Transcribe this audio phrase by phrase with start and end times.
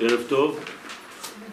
[0.00, 0.54] Erev Tov.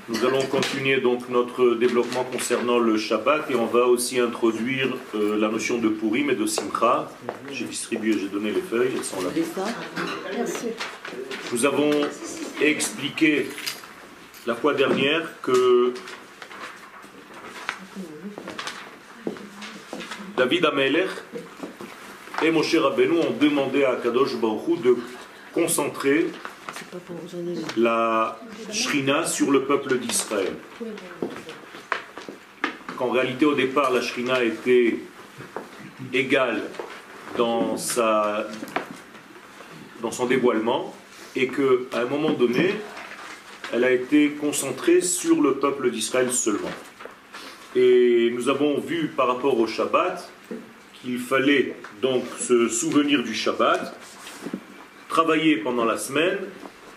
[0.08, 5.38] Nous allons continuer donc notre développement concernant le Shabbat et on va aussi introduire euh,
[5.38, 7.12] la notion de Purim et de Simcha.
[7.52, 9.30] J'ai distribué, j'ai donné les feuilles, elles sont là.
[11.52, 11.92] Nous avons
[12.62, 13.50] expliqué
[14.48, 15.94] la fois dernière que
[20.38, 21.10] David Amelech
[22.44, 24.96] et Moshe Rabbeinu ont demandé à Kadosh Baruch de
[25.54, 26.28] concentrer
[27.78, 28.40] la
[28.72, 30.54] Shrina sur le peuple d'Israël.
[32.98, 35.00] Qu'en réalité, au départ, la Shrina était
[36.14, 36.64] égale
[37.38, 38.46] dans, son
[40.28, 40.94] dévoilement
[41.36, 42.74] et qu'à un moment donné,
[43.72, 46.72] elle a été concentrée sur le peuple d'Israël seulement.
[47.76, 50.28] Et nous avons vu par rapport au Shabbat
[51.02, 53.96] qu'il fallait donc se souvenir du Shabbat,
[55.20, 56.38] travailler pendant la semaine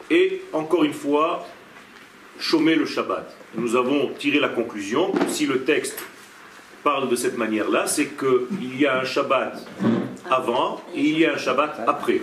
[0.08, 1.44] et encore une fois
[2.38, 3.34] chômer le Shabbat.
[3.56, 5.98] Nous avons tiré la conclusion que si le texte
[6.84, 9.66] parle de cette manière-là, c'est qu'il y a un Shabbat
[10.30, 12.20] avant et il y a un Shabbat après.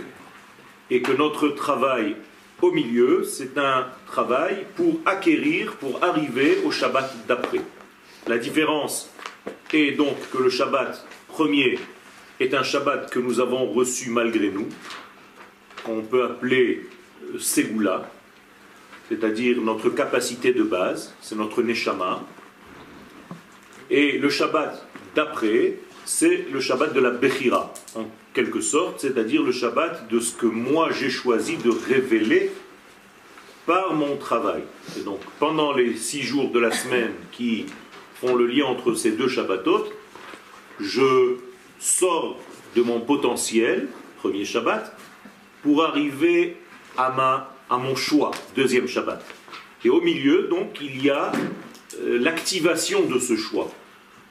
[0.90, 2.16] Et que notre travail
[2.62, 7.60] au milieu, c'est un travail pour acquérir, pour arriver au Shabbat d'après.
[8.26, 9.10] La différence
[9.74, 11.78] est donc que le Shabbat premier
[12.40, 14.70] est un Shabbat que nous avons reçu malgré nous,
[15.84, 16.88] qu'on peut appeler
[17.34, 18.10] euh, Ségoula,
[19.10, 22.24] c'est-à-dire notre capacité de base, c'est notre Neshama.
[23.90, 29.52] Et le Shabbat d'après, c'est le Shabbat de la Bechira, en quelque sorte, c'est-à-dire le
[29.52, 32.52] Shabbat de ce que moi j'ai choisi de révéler
[33.66, 34.64] par mon travail.
[34.98, 37.66] Et donc pendant les six jours de la semaine qui
[38.16, 39.86] font le lien entre ces deux Shabbatot,
[40.80, 41.36] je
[41.80, 42.40] sors
[42.76, 44.96] de mon potentiel, premier Shabbat,
[45.64, 46.58] pour arriver
[46.98, 49.24] à, ma, à mon choix, deuxième Shabbat.
[49.84, 51.32] Et au milieu, donc, il y a
[52.02, 53.72] euh, l'activation de ce choix.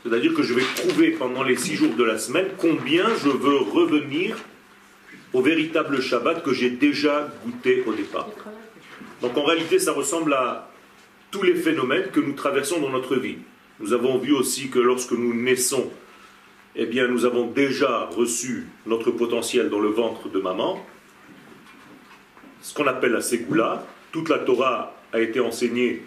[0.03, 3.57] C'est-à-dire que je vais prouver pendant les six jours de la semaine combien je veux
[3.59, 4.37] revenir
[5.33, 8.29] au véritable Shabbat que j'ai déjà goûté au départ.
[9.21, 10.71] Donc en réalité, ça ressemble à
[11.31, 13.39] tous les phénomènes que nous traversons dans notre vie.
[13.81, 15.91] Nous avons vu aussi que lorsque nous naissons,
[16.77, 20.85] eh bien, nous avons déjà reçu notre potentiel dans le ventre de maman,
[22.61, 23.87] ce qu'on appelle la Ségoula.
[24.13, 26.03] Toute la Torah a été enseignée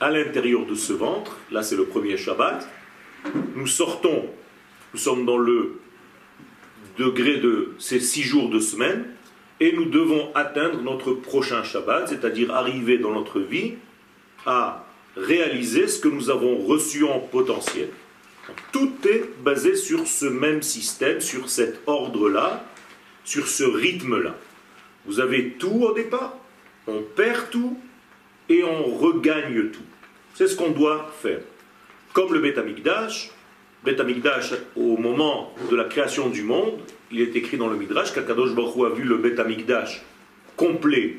[0.00, 1.36] à l'intérieur de ce ventre.
[1.50, 2.68] Là, c'est le premier Shabbat.
[3.54, 4.26] Nous sortons,
[4.92, 5.80] nous sommes dans le
[6.98, 9.06] degré de ces six jours de semaine,
[9.60, 13.74] et nous devons atteindre notre prochain Shabbat, c'est-à-dire arriver dans notre vie
[14.44, 14.84] à
[15.16, 17.88] réaliser ce que nous avons reçu en potentiel.
[18.72, 22.64] Tout est basé sur ce même système, sur cet ordre-là,
[23.24, 24.34] sur ce rythme-là.
[25.06, 26.36] Vous avez tout au départ,
[26.86, 27.76] on perd tout
[28.48, 29.82] et on regagne tout.
[30.34, 31.40] C'est ce qu'on doit faire.
[32.12, 33.30] Comme le Beth Amikdash,
[33.84, 36.78] Beth Amikdash, au moment de la création du monde,
[37.10, 40.02] il est écrit dans le Midrash qu'Akadosh Baruch a vu le Beth Amikdash
[40.56, 41.16] complet,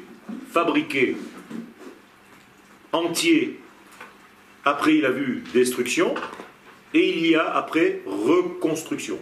[0.52, 1.18] fabriqué,
[2.92, 3.60] entier.
[4.64, 6.16] Après, il a vu destruction
[6.94, 9.20] et il y a après reconstruction.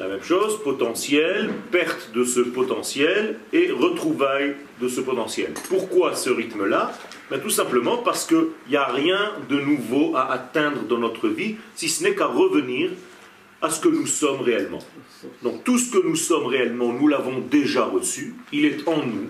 [0.00, 5.52] La même chose, potentiel, perte de ce potentiel et retrouvailles de ce potentiel.
[5.68, 6.98] Pourquoi ce rythme-là?
[7.30, 11.56] Ben, Tout simplement parce qu'il n'y a rien de nouveau à atteindre dans notre vie,
[11.74, 12.92] si ce n'est qu'à revenir
[13.60, 14.78] à ce que nous sommes réellement.
[15.42, 19.28] Donc tout ce que nous sommes réellement, nous l'avons déjà reçu, il est en nous.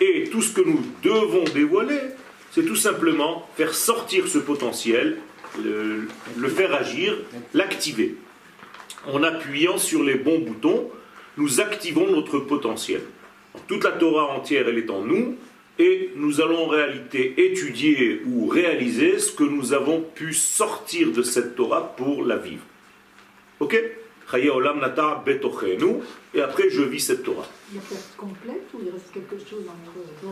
[0.00, 2.00] Et tout ce que nous devons dévoiler,
[2.50, 5.18] c'est tout simplement faire sortir ce potentiel,
[5.62, 7.14] le faire agir,
[7.52, 8.16] l'activer
[9.06, 10.90] en appuyant sur les bons boutons,
[11.36, 13.02] nous activons notre potentiel.
[13.66, 15.36] Toute la Torah entière, elle est en nous,
[15.78, 21.22] et nous allons en réalité étudier ou réaliser ce que nous avons pu sortir de
[21.22, 22.62] cette Torah pour la vivre.
[23.60, 23.80] Ok?
[24.34, 24.48] Et
[26.40, 27.46] après je vis cette Torah.
[28.16, 29.64] Complète ou il reste quelque chose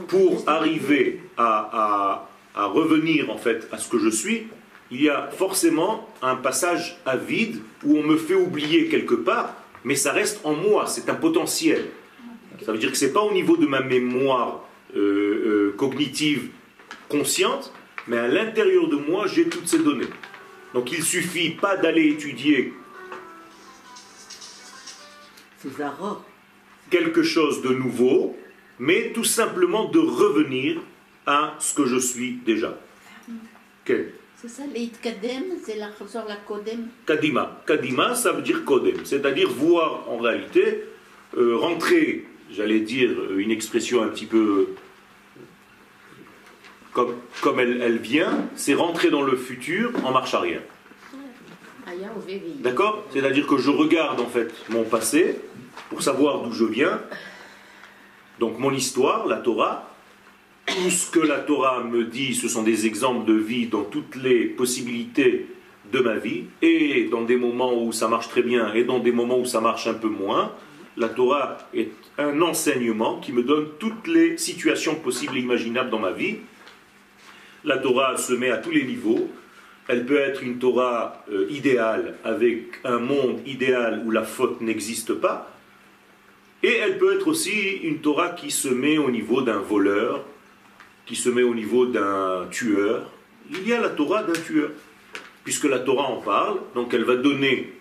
[0.09, 4.47] Pour arriver à, à revenir en fait à ce que je suis,
[4.91, 9.55] il y a forcément un passage à vide où on me fait oublier quelque part,
[9.85, 11.87] mais ça reste en moi, c'est un potentiel.
[12.65, 14.65] Ça veut dire que ce n'est pas au niveau de ma mémoire
[14.97, 15.01] euh,
[15.71, 16.51] euh, cognitive
[17.09, 17.73] consciente,
[18.07, 20.09] mais à l'intérieur de moi, j'ai toutes ces données.
[20.75, 22.73] Donc il ne suffit pas d'aller étudier
[26.91, 28.37] quelque chose de nouveau,
[28.79, 30.81] mais tout simplement de revenir
[31.27, 32.79] à ce que je suis déjà.
[33.85, 34.63] Quel c'est ça,
[35.03, 37.63] kadem, c'est la sur la kodem Kadima.
[37.67, 40.85] Kadima, ça veut dire kodem, c'est-à-dire voir en réalité,
[41.37, 44.69] euh, rentrer, j'allais dire une expression un petit peu
[46.93, 50.63] comme, comme elle, elle vient, c'est rentrer dans le futur en marche arrière.
[52.61, 53.05] D'accord?
[53.13, 55.37] C'est-à-dire que je regarde en fait mon passé
[55.91, 57.01] pour savoir d'où je viens,
[58.39, 59.90] donc mon histoire, la Torah,
[60.71, 64.17] tout ce que la Torah me dit, ce sont des exemples de vie dans toutes
[64.17, 65.47] les possibilités
[65.93, 69.13] de ma vie, et dans des moments où ça marche très bien, et dans des
[69.13, 70.53] moments où ça marche un peu moins.
[70.97, 75.99] La Torah est un enseignement qui me donne toutes les situations possibles et imaginables dans
[75.99, 76.37] ma vie.
[77.65, 79.29] La Torah se met à tous les niveaux.
[79.89, 85.15] Elle peut être une Torah euh, idéale avec un monde idéal où la faute n'existe
[85.15, 85.51] pas.
[86.63, 90.25] Et elle peut être aussi une Torah qui se met au niveau d'un voleur,
[91.11, 93.03] qui se met au niveau d'un tueur.
[93.51, 94.71] Il y a la Torah d'un tueur,
[95.43, 97.73] puisque la Torah en parle, donc elle va donner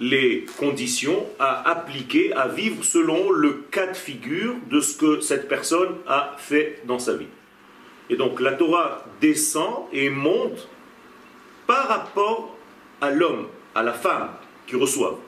[0.00, 5.48] les conditions à appliquer, à vivre selon le cas de figure de ce que cette
[5.48, 7.32] personne a fait dans sa vie.
[8.10, 10.68] Et donc la Torah descend et monte
[11.66, 12.54] par rapport
[13.00, 14.28] à l'homme, à la femme
[14.66, 15.18] qui reçoit,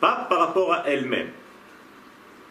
[0.00, 1.28] pas par rapport à elle-même.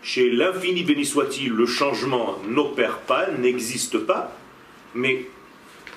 [0.01, 4.35] Chez l'infini béni soit-il, le changement n'opère pas, n'existe pas,
[4.93, 5.25] mais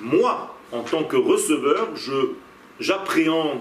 [0.01, 1.89] moi, en tant que receveur,
[2.81, 3.61] j'appréhende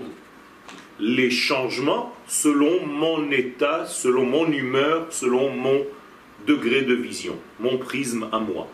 [1.00, 5.86] les changements selon mon état, selon mon humeur, selon mon
[6.48, 8.68] degré de vision, mon prisme à moi.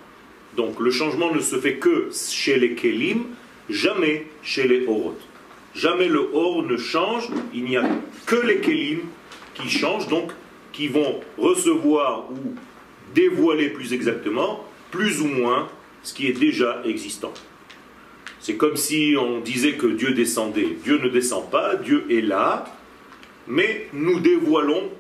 [0.56, 3.24] Donc le changement ne se fait que chez les Kélim,
[3.70, 5.18] jamais chez les Horot.
[5.74, 7.84] Jamais le Hor ne change, il n'y a
[8.26, 9.02] que les Kélim
[9.56, 10.32] qui changent, donc
[10.76, 12.54] qui vont recevoir ou
[13.14, 15.70] dévoiler plus exactement, plus ou moins,
[16.04, 17.34] ce qui est déjà existant.
[18.42, 20.78] C'est comme si on disait que Dieu descendait.
[20.84, 22.66] Dieu ne descend pas, Dieu est là,
[23.48, 24.92] mais nous dévoilons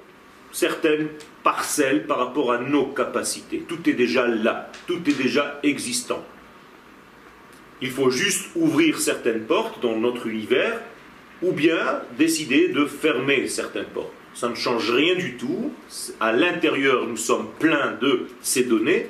[0.53, 1.09] certaines
[1.43, 3.65] parcelles par rapport à nos capacités.
[3.67, 6.23] Tout est déjà là, tout est déjà existant.
[7.81, 10.79] Il faut juste ouvrir certaines portes dans notre univers
[11.41, 14.13] ou bien décider de fermer certaines portes.
[14.35, 15.71] Ça ne change rien du tout.
[16.19, 19.07] À l'intérieur, nous sommes pleins de ces données,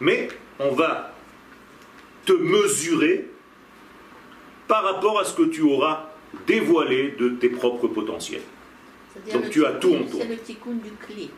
[0.00, 0.28] mais
[0.58, 1.14] on va
[2.24, 3.26] te mesurer
[4.66, 6.10] par rapport à ce que tu auras
[6.46, 8.42] dévoilé de tes propres potentiels.
[9.32, 10.20] Donc tu as tout en toi.
[10.20, 11.30] C'est le tikkun du cli.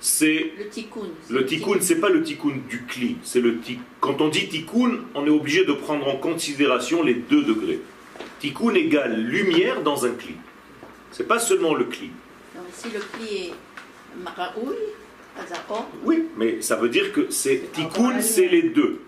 [0.00, 1.08] C'est le tikkun.
[1.28, 3.16] Le tikkun, c'est pas le tikkun du cli.
[3.22, 3.58] C'est le
[4.00, 7.80] Quand on dit tikkun, on est obligé de prendre en considération les deux degrés.
[8.38, 10.34] Tikkun égale lumière dans un cli.
[11.16, 12.10] C'est pas seulement le cli.
[12.72, 13.52] si le cli est
[14.24, 14.74] maraoui,
[16.02, 19.00] oui, mais ça veut dire que c'est tikkun, c'est les deux.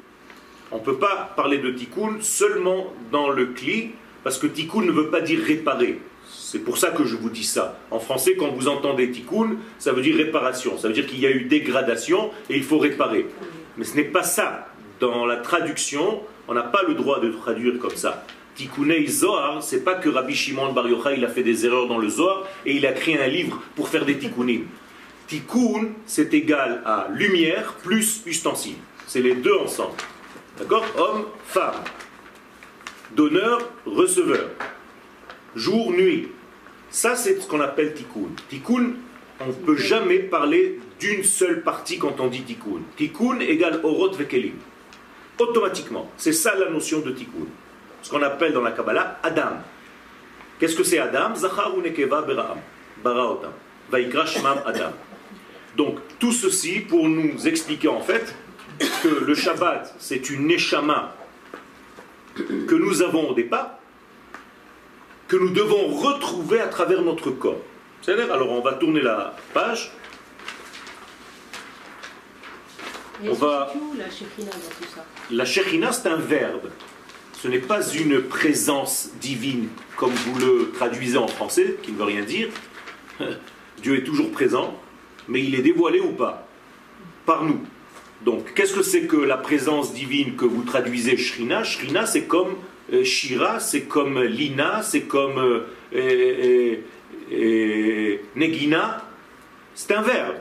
[0.71, 3.91] On ne peut pas parler de tikkun seulement dans le cli,
[4.23, 6.01] parce que tikkun ne veut pas dire réparer.
[6.29, 7.81] C'est pour ça que je vous dis ça.
[7.91, 10.79] En français, quand vous entendez tikkun, ça veut dire réparation.
[10.79, 13.27] Ça veut dire qu'il y a eu dégradation et il faut réparer.
[13.77, 14.69] Mais ce n'est pas ça.
[15.01, 18.25] Dans la traduction, on n'a pas le droit de traduire comme ça.
[18.57, 21.99] Tikkunei Zohar, c'est pas que Rabbi Shimon Bar Yochai il a fait des erreurs dans
[21.99, 24.65] le Zohar et il a créé un livre pour faire des tikkunim.
[25.27, 28.77] Tikkun, c'est égal à lumière plus ustensile.
[29.07, 29.97] C'est les deux ensemble.
[30.59, 30.85] D'accord?
[30.97, 31.85] Homme, femme.
[33.15, 34.49] Donneur, receveur.
[35.55, 36.29] Jour, nuit.
[36.89, 38.31] Ça, c'est ce qu'on appelle tikkun.
[38.49, 38.93] Tikkun,
[39.41, 42.81] on ne peut jamais parler d'une seule partie quand on dit tikkun.
[42.97, 44.55] Tikkun égale orot vekelim.
[45.39, 46.11] Automatiquement.
[46.17, 47.47] C'est ça la notion de tikkun.
[48.07, 49.57] Ce qu'on appelle dans la Kabbalah Adam.
[50.61, 51.35] Qu'est-ce que c'est Adam?
[51.35, 52.59] Zachar nekeva beraam.
[53.03, 53.51] Baraotam.
[53.91, 54.25] Vaikra
[54.65, 54.93] Adam.
[55.77, 58.33] Donc, tout ceci pour nous expliquer en fait
[59.03, 61.17] que le Shabbat, c'est une neshama
[62.37, 63.73] que nous avons au départ,
[65.27, 67.59] que nous devons retrouver à travers notre corps.
[68.03, 69.91] C'est-à-dire, alors on va tourner la page.
[73.25, 73.73] on va...
[75.29, 76.71] La Shekhinah, c'est un verbe.
[77.37, 82.05] Ce n'est pas une présence divine, comme vous le traduisez en français, qui ne veut
[82.05, 82.49] rien dire.
[83.83, 84.75] Dieu est toujours présent,
[85.29, 86.49] mais il est dévoilé ou pas?
[87.27, 87.61] Par nous.
[88.25, 91.63] Donc, qu'est-ce que c'est que la présence divine que vous traduisez Shrina?
[91.63, 92.57] Shrina, c'est comme
[92.93, 96.81] euh, Shira, c'est comme Lina, c'est comme euh,
[97.33, 99.05] euh, Negina.
[99.75, 100.37] C'est un verbe.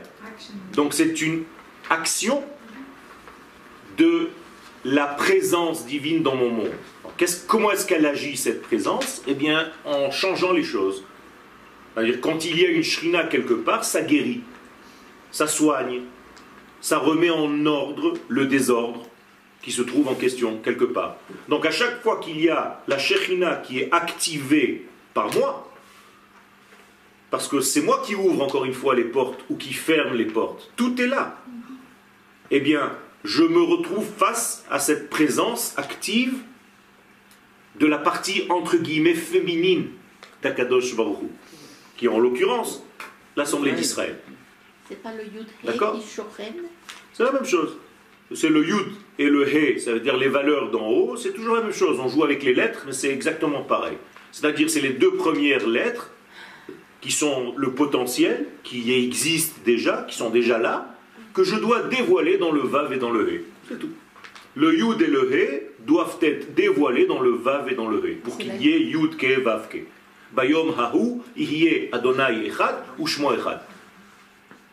[0.72, 1.42] Donc, c'est une
[1.90, 2.42] action
[3.98, 4.30] de
[4.86, 6.72] la présence divine dans mon monde.
[7.48, 9.22] comment est-ce qu'elle agit, cette présence?
[9.26, 11.04] Eh bien, en changeant les choses.
[12.20, 14.42] Quand il y a une Shrina quelque part, ça guérit,
[15.32, 16.02] ça soigne,
[16.80, 19.02] ça remet en ordre le désordre
[19.62, 21.16] qui se trouve en question quelque part.
[21.48, 25.72] Donc à chaque fois qu'il y a la Shekhinah qui est activée par moi,
[27.30, 30.26] parce que c'est moi qui ouvre encore une fois les portes ou qui ferme les
[30.26, 31.38] portes, tout est là.
[32.52, 32.92] Eh bien,
[33.26, 36.34] je me retrouve face à cette présence active
[37.78, 39.88] de la partie entre guillemets féminine
[40.42, 41.26] d'Akadosh Baruch Hu,
[41.96, 42.84] qui est en l'occurrence
[43.36, 44.16] l'Assemblée d'Israël.
[44.88, 46.00] C'est pas le Yud D'accord
[47.12, 47.76] C'est la même chose.
[48.32, 51.56] C'est le Yud et le He, ça veut dire les valeurs d'en haut, c'est toujours
[51.56, 51.98] la même chose.
[51.98, 53.98] On joue avec les lettres, mais c'est exactement pareil.
[54.30, 56.12] C'est-à-dire c'est les deux premières lettres
[57.00, 60.95] qui sont le potentiel, qui existent déjà, qui sont déjà là,
[61.36, 63.40] que je dois dévoiler dans le Vav et dans le He.
[63.68, 63.90] C'est tout.
[64.54, 68.14] Le Yud et le He doivent être dévoilés dans le Vav et dans le He,
[68.14, 69.80] pour qu'il y ait Yud Ke Vav Ke.
[70.32, 71.20] Bayom Hahu,
[71.92, 73.60] Adonai Echad ou Shmo Echad.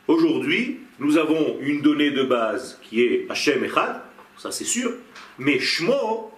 [0.07, 3.99] Aujourd'hui, nous avons une donnée de base qui est Hashem Echad,
[4.37, 4.89] ça c'est sûr,
[5.37, 6.31] mais Shmo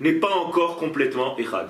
[0.00, 1.68] n'est pas encore complètement Echad.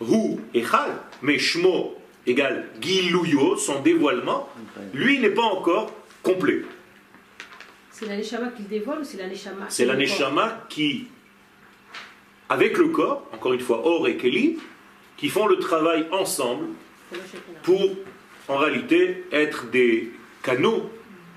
[0.00, 0.90] Hu Echad,
[1.22, 1.94] mais Shmo
[2.26, 4.48] égale Giluyo, son dévoilement,
[4.92, 5.92] lui n'est pas encore
[6.24, 6.62] complet.
[7.98, 11.08] C'est l'aneshama qui le dévoile ou c'est l'aneshama C'est l'aneshama qui,
[12.48, 14.56] avec le corps, encore une fois, Or et Keli,
[15.16, 16.66] qui font le travail ensemble
[17.64, 17.90] pour,
[18.46, 20.12] en réalité, être des
[20.44, 20.88] canaux,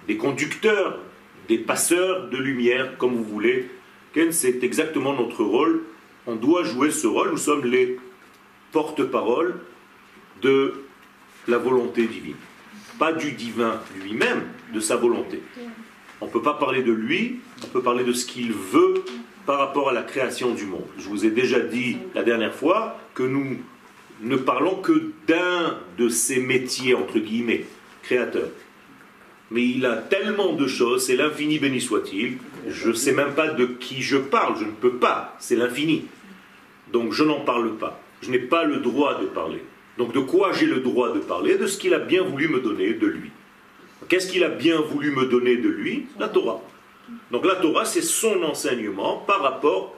[0.06, 1.00] des conducteurs,
[1.48, 3.68] des passeurs de lumière, comme vous voulez.
[4.30, 5.82] C'est exactement notre rôle.
[6.28, 7.32] On doit jouer ce rôle.
[7.32, 7.98] Nous sommes les
[8.72, 9.56] porte-parole
[10.44, 10.84] de
[11.48, 12.36] la volonté divine.
[13.00, 15.42] Pas du divin lui-même, de sa volonté.
[16.22, 19.04] On ne peut pas parler de lui, on peut parler de ce qu'il veut
[19.46, 20.86] par rapport à la création du monde.
[20.98, 23.58] Je vous ai déjà dit la dernière fois que nous
[24.22, 27.66] ne parlons que d'un de ces métiers, entre guillemets,
[28.04, 28.50] créateurs.
[29.50, 32.38] Mais il a tellement de choses, c'est l'infini béni soit-il.
[32.68, 36.06] Je ne sais même pas de qui je parle, je ne peux pas, c'est l'infini.
[36.94, 38.00] Donc je n'en parle pas.
[38.22, 39.64] Je n'ai pas le droit de parler.
[39.98, 41.58] Donc de quoi j'ai le droit de parler?
[41.58, 43.32] De ce qu'il a bien voulu me donner de lui.
[44.10, 46.62] Qu'est-ce qu'il a bien voulu me donner de lui La Torah.
[47.32, 49.96] Donc la Torah, c'est son enseignement par rapport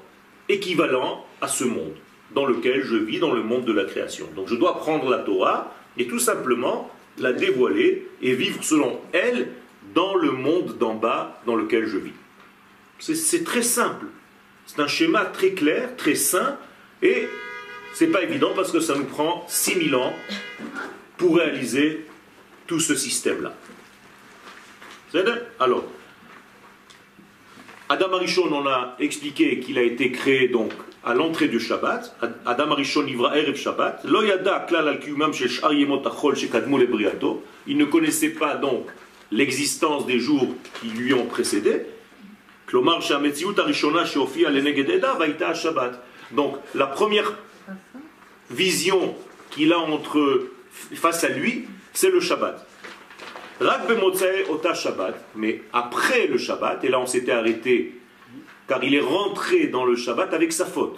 [0.50, 1.94] équivalent à ce monde
[2.34, 4.28] dans lequel je vis, dans le monde de la création.
[4.36, 9.50] Donc je dois prendre la Torah et tout simplement la dévoiler et vivre selon elle
[9.94, 12.14] dans le monde d'en bas dans lequel je vis.
[13.00, 14.06] C'est très simple.
[14.66, 16.58] C'est un schéma très clair, très sain,
[17.02, 17.28] et
[17.94, 20.14] c'est pas évident parce que ça nous prend 6000 ans
[21.18, 22.06] pour réaliser
[22.66, 23.54] tout ce système-là.
[25.60, 25.86] Alors,
[27.90, 30.72] Adam Arishon, on a expliqué qu'il a été créé donc
[31.04, 32.16] à l'entrée du Shabbat.
[32.46, 34.06] Adam Arishon ivra erev Shabbat.
[34.06, 35.00] Lo yada klal al.
[37.68, 38.88] Il ne connaissait pas donc
[39.32, 40.48] l'existence des jours
[40.82, 41.86] qui lui ont précédé.
[42.66, 46.04] Klomar shametziut arishona sheofia lenegededa vaita Shabbat.
[46.32, 47.38] Donc la première
[48.50, 49.16] vision
[49.52, 50.48] qu'il a entre
[50.96, 52.66] face à lui, c'est le Shabbat.
[55.36, 58.00] Mais après le Shabbat, et là on s'était arrêté,
[58.68, 60.98] car il est rentré dans le Shabbat avec sa faute.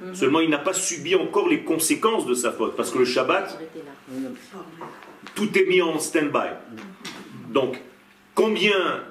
[0.00, 0.14] Mhm.
[0.14, 3.58] Seulement il n'a pas subi encore les conséquences de sa faute, parce que le Shabbat,
[5.34, 6.50] tout est mis en stand-by.
[7.50, 7.80] Donc,
[8.34, 9.02] combien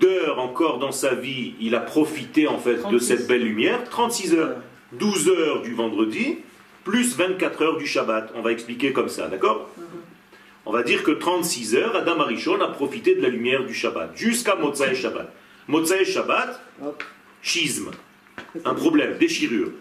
[0.00, 3.84] d'heures encore dans sa vie il a profité en fait de cette belle lumière?
[3.88, 4.56] 36 heures.
[4.92, 6.38] 12 heures du vendredi,
[6.84, 8.32] plus 24 heures du Shabbat.
[8.36, 9.70] On va expliquer comme ça, d'accord?
[9.76, 9.83] Mhm.
[10.66, 14.16] On va dire que 36 heures, Adam Arishon a profité de la lumière du Shabbat,
[14.16, 15.30] jusqu'à Motsai Shabbat.
[15.68, 16.58] Motsai Shabbat,
[17.42, 17.90] schisme,
[18.64, 19.72] un problème, déchirure.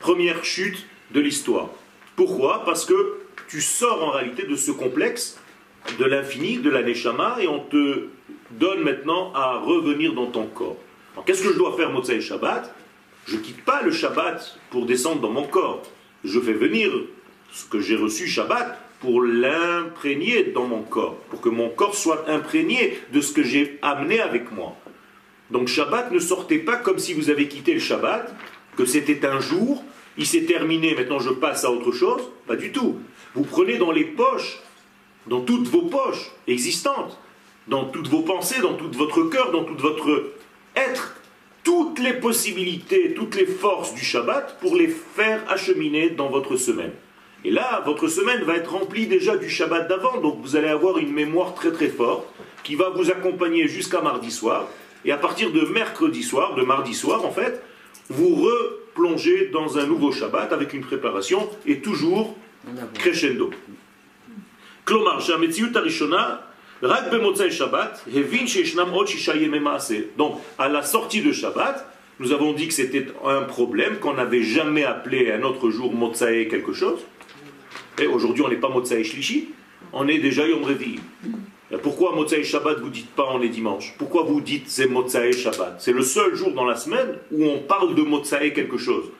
[0.00, 1.70] Première chute de l'histoire.
[2.16, 2.64] Pourquoi?
[2.64, 5.38] Parce que tu sors en réalité de ce complexe
[5.98, 8.08] de l'infini, de la Neshama, et on te
[8.50, 10.76] donne maintenant à revenir dans ton corps.
[11.24, 12.74] Qu'est-ce que je dois faire Motsai Shabbat?
[13.26, 15.82] Je ne quitte pas le Shabbat pour descendre dans mon corps.
[16.24, 16.90] Je fais venir
[17.52, 22.26] ce que j'ai reçu Shabbat pour l'imprégner dans mon corps, pour que mon corps soit
[22.26, 24.76] imprégné de ce que j'ai amené avec moi.
[25.50, 28.34] Donc Shabbat ne sortez pas comme si vous avez quitté le Shabbat,
[28.78, 29.84] que c'était un jour,
[30.16, 32.22] il s'est terminé, maintenant je passe à autre chose.
[32.46, 32.98] Pas du tout.
[33.34, 34.58] Vous prenez dans les poches,
[35.26, 37.18] dans toutes vos poches existantes,
[37.68, 40.32] dans toutes vos pensées, dans tout votre cœur, dans tout votre
[40.76, 41.14] être,
[41.62, 46.92] toutes les possibilités, toutes les forces du Shabbat pour les faire acheminer dans votre semaine.
[47.44, 50.96] Et là, votre semaine va être remplie déjà du Shabbat d'avant, donc vous allez avoir
[50.96, 52.26] une mémoire très très forte
[52.62, 54.66] qui va vous accompagner jusqu'à mardi soir.
[55.04, 57.62] Et à partir de mercredi soir, de mardi soir en fait,
[58.08, 62.34] vous replongez dans un nouveau Shabbat avec une préparation et toujours
[62.94, 63.50] crescendo.
[70.16, 71.86] Donc, à la sortie de Shabbat,
[72.20, 76.46] nous avons dit que c'était un problème qu'on n'avait jamais appelé un autre jour Motsae
[76.48, 77.00] quelque chose.
[77.98, 79.48] Et aujourd'hui, on n'est pas Motsae Shlishi,
[79.92, 80.98] on est déjà Yom Revi.
[81.82, 83.94] Pourquoi Motsaï Shabbat vous dites pas on est dimanche?
[83.98, 85.76] Pourquoi vous dites c'est Motsaï Shabbat?
[85.78, 89.10] C'est le seul jour dans la semaine où on parle de Motsaï quelque chose.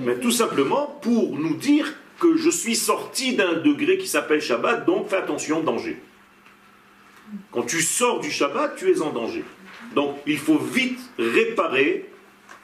[0.00, 4.86] Mais tout simplement pour nous dire que je suis sorti d'un degré qui s'appelle Shabbat,
[4.86, 6.00] donc fais attention, danger.
[7.50, 9.44] Quand tu sors du Shabbat, tu es en danger.
[9.94, 12.08] Donc il faut vite réparer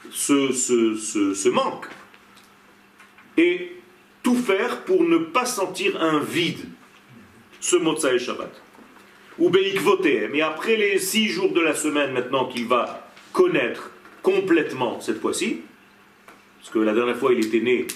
[0.09, 1.87] ce, ce, manque
[3.37, 3.77] et
[4.23, 6.65] tout faire pour ne pas sentir un vide,
[7.59, 8.51] ce Motsaï Shabbat.
[9.39, 10.27] Ou voter.
[10.31, 15.61] Mais après les six jours de la semaine maintenant qu'il va connaître complètement cette fois-ci,
[16.59, 17.87] parce que la dernière fois il était né,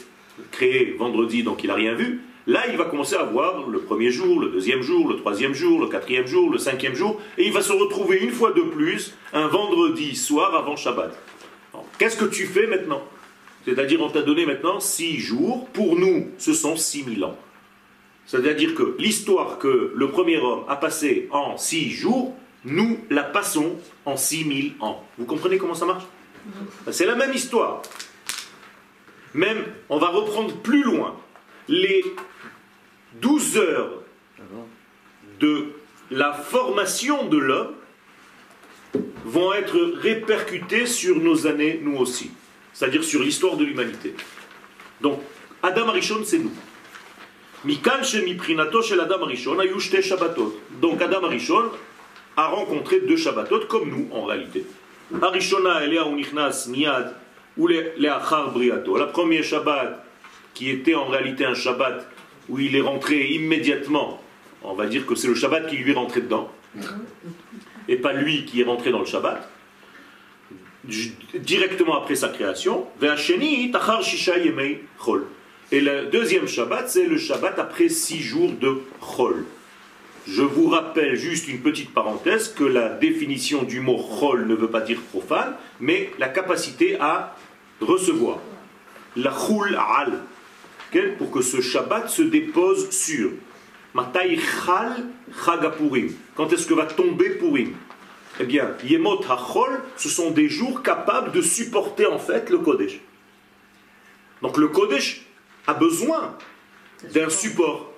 [0.51, 4.09] créé vendredi, donc il n'a rien vu, là il va commencer à voir le premier
[4.09, 7.53] jour, le deuxième jour, le troisième jour, le quatrième jour, le cinquième jour, et il
[7.53, 11.15] va se retrouver une fois de plus un vendredi soir avant Shabbat.
[11.99, 13.03] Qu'est-ce que tu fais maintenant?
[13.65, 17.37] C'est-à-dire on t'a donné maintenant six jours, pour nous ce sont six mille ans.
[18.27, 23.77] C'est-à-dire que l'histoire que le premier homme a passée en six jours, nous la passons
[24.05, 25.03] en six mille ans.
[25.17, 26.03] Vous comprenez comment ça marche?
[26.91, 27.81] C'est la même histoire.
[29.33, 31.15] Même, on va reprendre plus loin.
[31.67, 32.03] Les
[33.21, 34.01] douze heures
[35.39, 35.73] de
[36.11, 37.73] la formation de l'homme
[39.25, 42.31] vont être répercutées sur nos années, nous aussi.
[42.75, 44.13] C'est-à-dire sur l'histoire de l'humanité.
[44.99, 45.21] Donc,
[45.63, 46.51] Adam Arishon, c'est nous.
[50.81, 51.71] Donc Adam Arishon
[52.37, 54.65] a rencontré deux Shabbatot comme nous en réalité.
[55.21, 57.15] Arishona Elia Unichnas Miyad
[57.57, 58.97] ou Leachar Briato.
[58.97, 60.05] La première Shabbat
[60.53, 62.05] qui était en réalité un Shabbat
[62.49, 64.21] où il est rentré immédiatement,
[64.63, 66.51] on va dire que c'est le Shabbat qui lui est rentré dedans,
[67.87, 69.49] et pas lui qui est rentré dans le Shabbat,
[71.39, 72.85] directement après sa création.
[75.71, 79.45] Et le deuxième Shabbat, c'est le Shabbat après six jours de Chol.
[80.27, 84.69] Je vous rappelle juste une petite parenthèse que la définition du mot Chol ne veut
[84.69, 87.35] pas dire profane, mais la capacité à
[87.81, 88.39] recevoir.
[89.15, 90.21] La Chul Al.
[91.17, 93.31] Pour que ce Shabbat se dépose sur.
[93.93, 95.05] Matai Chal
[95.45, 96.13] Chagapurim.
[96.35, 97.73] Quand est-ce que va tomber Purim?
[98.39, 102.99] Eh bien, Yemot HaChol, ce sont des jours capables de supporter en fait le Kodesh.
[104.41, 105.25] Donc le Kodesh
[105.67, 106.37] a besoin
[107.13, 107.91] d'un support.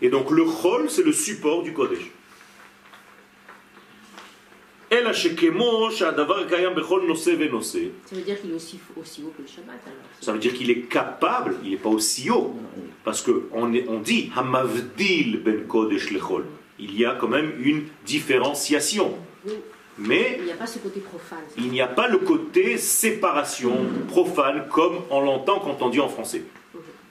[0.00, 2.10] Et donc le Chol, c'est le support du Kodesh.
[4.90, 5.00] Ça
[8.16, 9.80] veut dire qu'il est aussi, aussi haut que le Shabbat
[10.20, 12.54] Ça veut dire qu'il est capable, il n'est pas aussi haut.
[13.02, 16.44] Parce qu'on on dit Hamavdil ben Kodesh lechol.
[16.78, 19.16] Il y a quand même une différenciation.
[19.98, 21.44] Mais il n'y a pas ce côté profane.
[21.56, 23.76] Il n'y a pas le côté séparation
[24.08, 26.42] profane comme on l'entend quand on dit en français.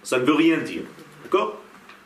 [0.04, 0.84] Ça ne veut rien dire.
[1.24, 1.62] D'accord?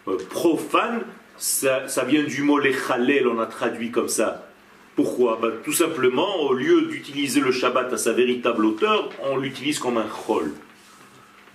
[0.07, 1.01] Euh, Profane,
[1.37, 4.47] ça, vient du mot lechalel, on a traduit comme ça.
[4.95, 5.39] Pourquoi?
[5.41, 9.97] Ben, Tout simplement, au lieu d'utiliser le Shabbat à sa véritable hauteur, on l'utilise comme
[9.97, 10.53] un chol.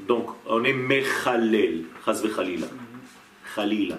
[0.00, 2.66] Donc, on est mechalel, chazve khalila.
[3.54, 3.98] Khalila.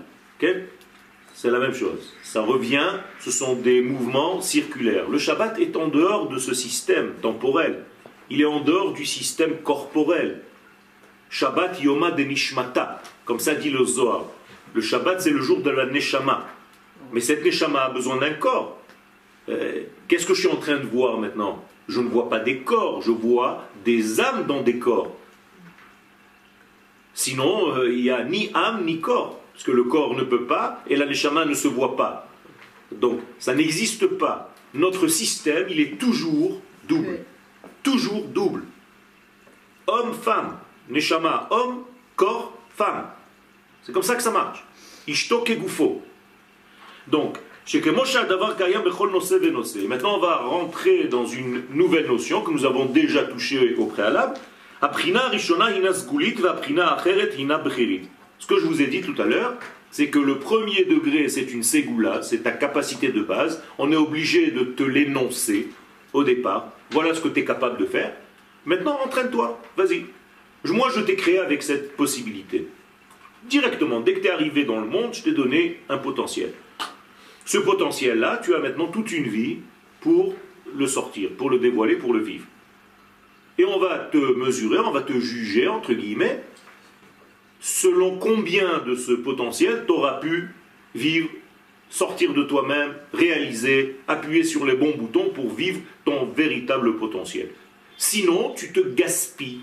[1.33, 2.13] C'est la même chose.
[2.21, 5.09] Ça revient, ce sont des mouvements circulaires.
[5.09, 7.83] Le Shabbat est en dehors de ce système temporel.
[8.29, 10.41] Il est en dehors du système corporel.
[11.29, 14.25] Shabbat Yoma de Nishmata, comme ça dit le Zohar.
[14.73, 16.47] Le Shabbat, c'est le jour de la Neshama.
[17.11, 18.77] Mais cette Neshama a besoin d'un corps.
[19.49, 21.63] Euh, qu'est-ce que je suis en train de voir maintenant?
[21.87, 25.15] Je ne vois pas des corps, je vois des âmes dans des corps.
[27.13, 30.45] Sinon, euh, il n'y a ni âme ni corps, parce que le corps ne peut
[30.45, 32.27] pas et la Neshama ne se voit pas.
[32.91, 34.53] Donc, ça n'existe pas.
[34.73, 37.19] Notre système, il est toujours double.
[37.83, 38.63] Toujours double.
[39.87, 40.57] Homme-femme.
[40.89, 41.83] Neshama, homme,
[42.15, 43.07] corps, femme.
[43.83, 44.63] C'est comme ça que ça marche.
[45.07, 46.01] Ishto gufo.
[47.07, 47.37] Donc,
[49.87, 54.33] Maintenant, on va rentrer dans une nouvelle notion que nous avons déjà touchée au préalable.
[58.43, 59.55] Ce que je vous ai dit tout à l'heure,
[59.89, 63.63] c'est que le premier degré, c'est une ségoula, c'est ta capacité de base.
[63.77, 65.69] On est obligé de te l'énoncer
[66.11, 66.73] au départ.
[66.91, 68.13] Voilà ce que tu es capable de faire.
[68.65, 69.61] Maintenant, entraîne-toi.
[69.77, 70.07] Vas-y.
[70.65, 72.67] Moi, je t'ai créé avec cette possibilité.
[73.43, 76.51] Directement, dès que tu es arrivé dans le monde, je t'ai donné un potentiel.
[77.45, 79.59] Ce potentiel-là, tu as maintenant toute une vie
[80.01, 80.35] pour
[80.77, 82.47] le sortir, pour le dévoiler, pour le vivre.
[83.57, 86.43] Et on va te mesurer, on va te juger, entre guillemets,
[87.63, 90.49] selon combien de ce potentiel tu auras pu
[90.95, 91.29] vivre,
[91.89, 97.47] sortir de toi-même, réaliser, appuyer sur les bons boutons pour vivre ton véritable potentiel.
[97.97, 99.61] Sinon, tu te gaspilles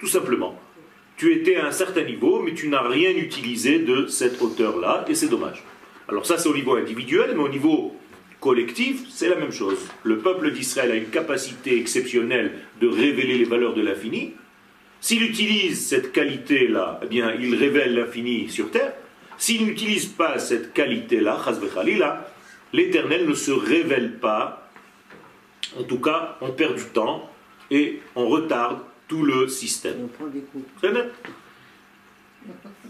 [0.00, 0.58] tout simplement.
[1.18, 5.14] Tu étais à un certain niveau, mais tu n'as rien utilisé de cette hauteur-là, et
[5.14, 5.62] c'est dommage.
[6.08, 7.94] Alors ça c'est au niveau individuel, mais au niveau
[8.40, 9.76] collectif, c'est la même chose.
[10.02, 14.32] Le peuple d'Israël a une capacité exceptionnelle de révéler les valeurs de l'infini.
[15.00, 18.92] S'il utilise cette qualité-là, eh bien, il révèle l'infini sur terre.
[19.38, 21.38] S'il n'utilise pas cette qualité-là,
[22.72, 24.70] l'Éternel ne se révèle pas.
[25.78, 27.30] En tout cas, on perd du temps
[27.70, 30.08] et on retarde tout le système.
[30.82, 31.06] Très bien.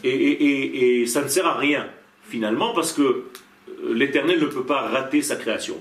[0.05, 1.89] Et, et, ça ne sert à rien,
[2.25, 3.25] finalement, parce que
[3.91, 5.77] l'Éternel ne peut pas rater sa création.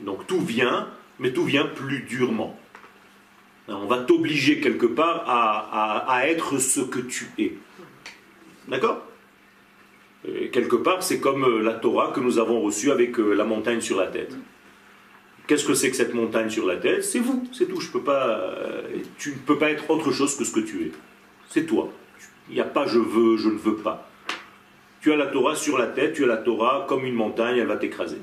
[0.00, 0.88] Donc tout vient,
[1.18, 2.58] mais tout vient plus durement.
[3.68, 7.54] On va t'obliger quelque part à, être ce que tu es.
[8.68, 9.02] D'accord?
[10.52, 13.80] Quelque part, c'est comme euh, la Torah que nous avons reçue avec euh, la montagne
[13.80, 14.34] sur la tête.
[15.46, 17.04] Qu'est-ce que c'est que cette montagne sur la tête?
[17.04, 17.80] C'est vous, c'est tout.
[17.80, 18.82] Je peux pas, euh,
[19.18, 20.92] tu ne peux pas être autre chose que ce que tu es.
[21.48, 21.92] C'est toi.
[22.48, 24.08] Il n'y a pas je veux, je ne veux pas.
[25.00, 27.68] Tu as la Torah sur la tête, tu as la Torah comme une montagne, elle
[27.68, 28.18] va t'écraser.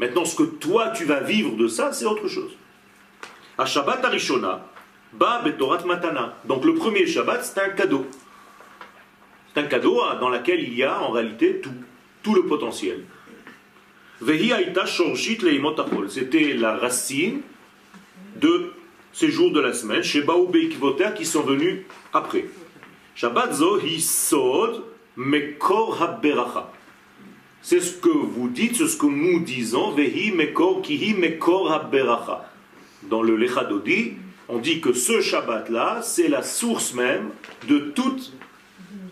[0.00, 2.56] Maintenant, ce que toi tu vas vivre de ça, c'est autre chose.
[3.58, 4.66] À Shabbat Arishona,
[5.12, 6.36] Ba Betorat Matana.
[6.44, 8.06] Donc le premier Shabbat, c'est un cadeau.
[9.52, 11.74] C'est un cadeau dans lequel il y a en réalité tout,
[12.22, 13.04] tout le potentiel.
[16.08, 17.42] C'était la racine
[18.36, 18.72] de
[19.12, 20.50] ces jours de la semaine, chez Baou
[21.16, 21.80] qui sont venus
[22.12, 22.46] après.
[23.14, 23.78] Shabbat zo
[25.16, 26.72] Mekor haberacha.
[27.60, 32.51] C'est ce que vous dites, c'est ce que nous disons, Vehi Mekor Kihi Mekor haberacha.
[33.08, 34.14] Dans le Lechadodi,
[34.48, 37.30] on dit que ce Shabbat-là, c'est la source même
[37.68, 38.16] de tout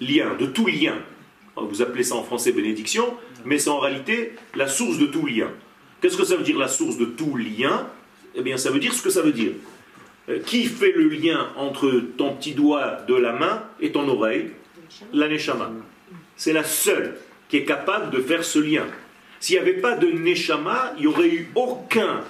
[0.01, 0.95] lien, de tout lien.
[1.57, 5.49] Vous appelez ça en français bénédiction, mais c'est en réalité la source de tout lien.
[6.01, 7.87] Qu'est-ce que ça veut dire la source de tout lien?
[8.35, 9.53] Eh bien, ça veut dire ce que ça veut dire.
[10.29, 14.51] Euh, qui fait le lien entre ton petit doigt de la main et ton oreille?
[15.13, 15.71] La Neshama.
[16.37, 17.17] C'est la seule
[17.49, 18.87] qui est capable de faire ce lien.
[19.41, 22.23] S'il n'y avait pas de Neshama, il n'y aurait eu aucun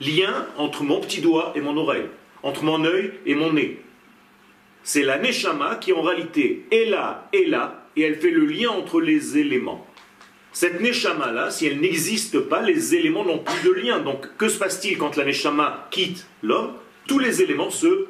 [0.00, 2.06] lien entre mon petit doigt et mon oreille,
[2.42, 3.80] entre mon œil et mon nez.
[4.82, 8.70] C'est la Neshama qui en réalité est là, est là, et elle fait le lien
[8.70, 9.86] entre les éléments.
[10.52, 13.98] Cette Neshama-là, si elle n'existe pas, les éléments n'ont plus de lien.
[13.98, 16.74] Donc que se passe-t-il quand la Neshama quitte l'homme?
[17.06, 18.06] Tous les éléments se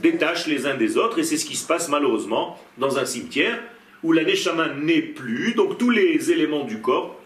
[0.00, 3.62] détachent les uns des autres, et c'est ce qui se passe malheureusement dans un cimetière
[4.02, 7.20] où la Neshama n'est plus, donc tous les éléments du corps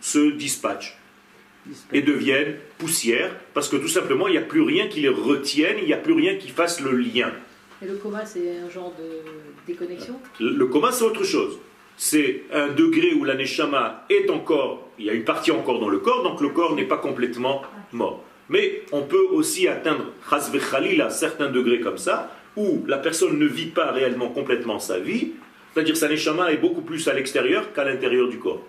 [0.00, 0.99] se dispatchent
[1.92, 5.76] et deviennent poussière, parce que tout simplement, il n'y a plus rien qui les retienne,
[5.78, 7.30] il n'y a plus rien qui fasse le lien.
[7.82, 9.20] Et le coma, c'est un genre de
[9.66, 10.20] déconnexion?
[10.38, 11.58] Le coma, c'est autre chose.
[11.96, 15.88] C'est un degré où la neshama est encore, il y a une partie encore dans
[15.88, 18.24] le corps, donc le corps n'est pas complètement mort.
[18.48, 23.66] Mais on peut aussi atteindre, à certains degrés comme ça, où la personne ne vit
[23.66, 25.32] pas réellement complètement sa vie,
[25.72, 28.66] c'est-à-dire sa neshama est beaucoup plus à l'extérieur qu'à l'intérieur du corps.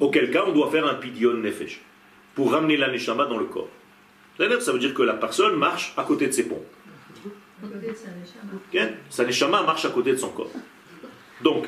[0.00, 1.80] Auquel cas, on doit faire un pidion nefesh
[2.34, 3.68] pour ramener la neshama dans le corps.
[4.38, 6.66] Ça veut dire que la personne marche à côté de ses pompes.
[9.10, 10.50] Sa neshama marche à côté de son corps.
[11.42, 11.66] Donc,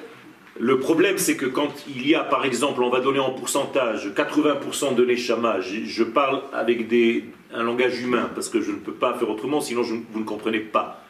[0.58, 4.08] le problème, c'est que quand il y a, par exemple, on va donner en pourcentage
[4.14, 8.92] 80% de neshama, je, parle avec des, un langage humain, parce que je ne peux
[8.92, 11.04] pas faire autrement, sinon vous ne comprenez pas.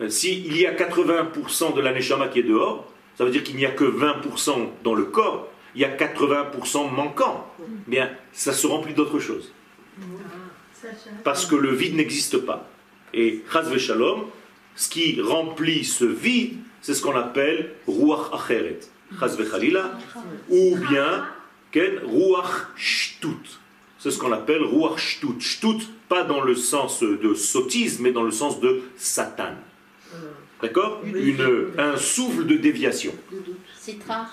[0.00, 3.56] Euh, s'il y a 80% de la neshama qui est dehors, ça veut dire qu'il
[3.56, 7.46] n'y a que 20% dans le corps, il y a 80% manquant.
[7.86, 9.52] Bien, ça se remplit d'autre chose.
[11.22, 12.68] Parce que le vide n'existe pas.
[13.12, 14.24] Et Chaz Shalom,
[14.74, 18.80] ce qui remplit ce vide, c'est ce qu'on appelle Ruach Acheret.
[19.20, 19.98] Chaz Khalila,
[20.48, 21.26] ou bien
[21.72, 23.60] Ken Ruach Shtut.
[23.98, 25.40] C'est ce qu'on appelle Ruach Shtut.
[25.40, 29.54] Shtut, pas dans le sens de sotisme, mais dans le sens de Satan.
[30.62, 31.02] D'accord?
[31.04, 33.12] Une, Un souffle de déviation.
[33.78, 34.26] Sitra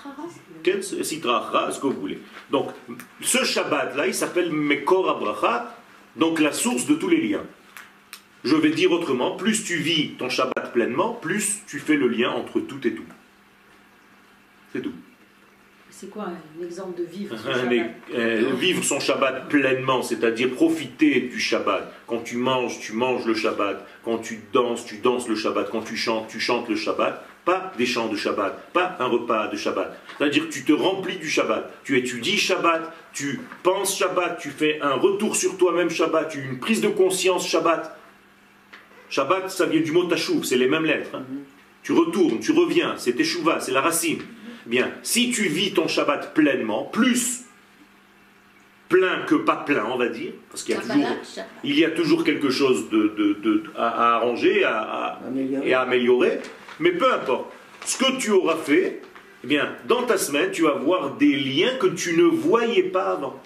[0.82, 2.18] Sitra ce que vous voulez.
[2.50, 2.70] Donc,
[3.20, 5.76] ce Shabbat-là, il s'appelle Mekor Abracha,
[6.16, 7.44] donc la source de tous les liens.
[8.44, 12.30] Je vais dire autrement, plus tu vis ton Shabbat pleinement, plus tu fais le lien
[12.30, 13.04] entre tout et tout.
[14.72, 14.92] C'est tout.
[15.88, 21.20] C'est quoi un exemple de vivre son Shabbat euh, Vivre son Shabbat pleinement, c'est-à-dire profiter
[21.20, 21.90] du Shabbat.
[22.06, 23.86] Quand tu manges, tu manges le Shabbat.
[24.04, 25.70] Quand tu danses, tu danses le Shabbat.
[25.70, 27.24] Quand tu chantes, tu chantes le Shabbat.
[27.44, 30.00] Pas des chants de Shabbat, pas un repas de Shabbat.
[30.16, 31.70] C'est-à-dire que tu te remplis du Shabbat.
[31.84, 36.58] Tu étudies Shabbat, tu penses Shabbat, tu fais un retour sur toi-même Shabbat, tu une
[36.58, 37.98] prise de conscience Shabbat.
[39.10, 41.14] Shabbat, ça vient du mot tachouv, c'est les mêmes lettres.
[41.14, 41.24] Hein.
[41.82, 44.22] Tu retournes, tu reviens, c'est teshuva, c'est la racine.
[44.64, 47.44] Bien, si tu vis ton Shabbat pleinement, plus
[48.88, 51.16] plein que pas plein, on va dire, parce qu'il y a toujours,
[51.64, 55.20] il y a toujours quelque chose de, à, arranger à,
[55.64, 56.40] et à améliorer,
[56.80, 57.46] mais peu importe.
[57.84, 59.02] Ce que tu auras fait,
[59.44, 63.10] Eh bien, dans ta semaine, tu vas voir des liens que tu ne voyais pas
[63.12, 63.38] avant.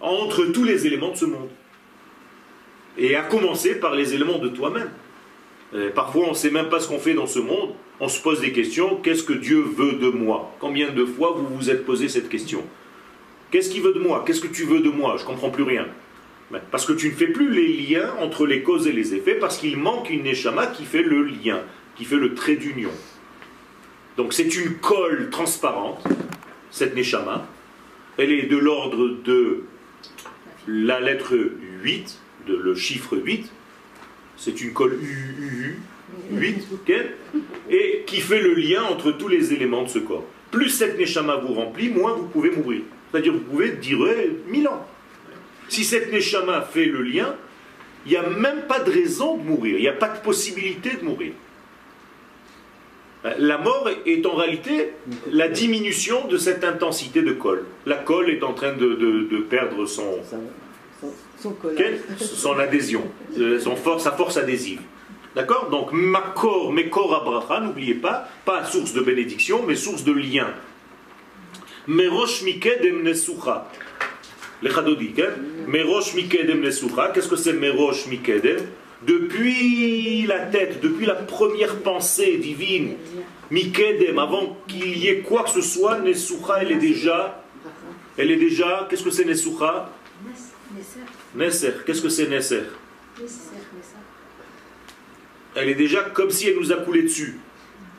[0.00, 1.48] Entre tous les éléments de ce monde.
[2.98, 4.90] Et à commencer par les éléments de toi-même.
[5.74, 7.74] Euh, parfois, on ne sait même pas ce qu'on fait dans ce monde.
[8.00, 8.96] On se pose des questions.
[8.96, 10.52] Qu'est-ce que Dieu veut de moi?
[10.58, 12.64] Combien de fois vous vous êtes posé cette question?
[13.52, 14.24] Qu'est-ce qu'il veut de moi?
[14.26, 15.14] Qu'est-ce que tu veux de moi?
[15.18, 15.86] Je ne comprends plus rien.
[16.70, 19.58] Parce que tu ne fais plus les liens entre les causes et les effets, parce
[19.58, 21.60] qu'il manque une neshama qui fait le lien,
[21.96, 22.90] qui fait le trait d'union.
[24.16, 26.04] Donc c'est une colle transparente,
[26.70, 27.46] cette neshama.
[28.16, 29.64] Elle est de l'ordre de
[30.68, 31.36] la lettre
[31.82, 33.50] 8, de le chiffre 8.
[34.36, 35.78] C'est une colle UUU,
[36.30, 36.68] 8,
[37.70, 40.24] et qui fait le lien entre tous les éléments de ce corps.
[40.50, 42.82] Plus cette neshama vous remplit, moins vous pouvez mourir.
[43.10, 44.86] C'est-à-dire vous pouvez durer mille ans.
[45.68, 47.34] Si cette Neshama fait le lien,
[48.06, 50.90] il n'y a même pas de raison de mourir, il n'y a pas de possibilité
[50.96, 51.32] de mourir.
[53.38, 54.92] La mort est en réalité
[55.30, 57.64] la diminution de cette intensité de colle.
[57.84, 60.20] La colle est en train de, perdre son,
[61.40, 63.02] son, adhésion,
[63.38, 64.80] euh, son force, sa force adhésive.
[65.34, 65.68] D'accord?
[65.70, 70.48] Donc, Makor, Mekor Abraha, n'oubliez pas, pas source de bénédiction, mais source de lien.
[71.88, 73.68] Merosh Nesucha.
[74.62, 75.14] Les Chadodi,
[75.66, 77.10] Merosh Mikedem Nesucha.
[77.12, 78.58] Qu'est-ce que c'est Merosh Mikedem
[79.02, 82.96] Depuis la tête, depuis la première pensée divine,
[83.50, 87.42] Mikedem, avant qu'il y ait quoi que ce soit, Nesucha, elle est déjà.
[88.16, 88.86] Elle est déjà.
[88.88, 89.90] Qu'est-ce que c'est Nesucha
[91.34, 91.72] Neser.
[91.84, 92.62] Qu'est-ce que c'est Neser
[95.54, 97.38] Elle est déjà comme si elle nous a coulé dessus.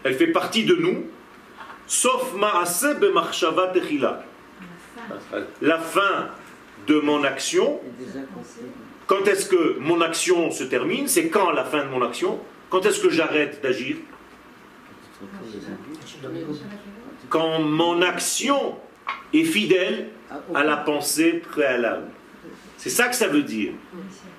[0.03, 1.05] Elle fait partie de nous
[1.87, 2.33] sauf
[5.61, 6.29] La fin
[6.87, 7.79] de mon action.
[9.05, 11.07] Quand est-ce que mon action se termine?
[11.07, 12.39] C'est quand la fin de mon action?
[12.69, 13.97] Quand est-ce que j'arrête d'agir?
[17.29, 18.77] Quand mon action
[19.33, 20.09] est fidèle
[20.53, 22.07] à la pensée préalable.
[22.77, 23.71] C'est ça que ça veut dire.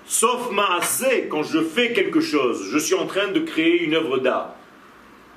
[0.07, 4.19] Sauf assez quand je fais quelque chose, je suis en train de créer une œuvre
[4.19, 4.55] d'art.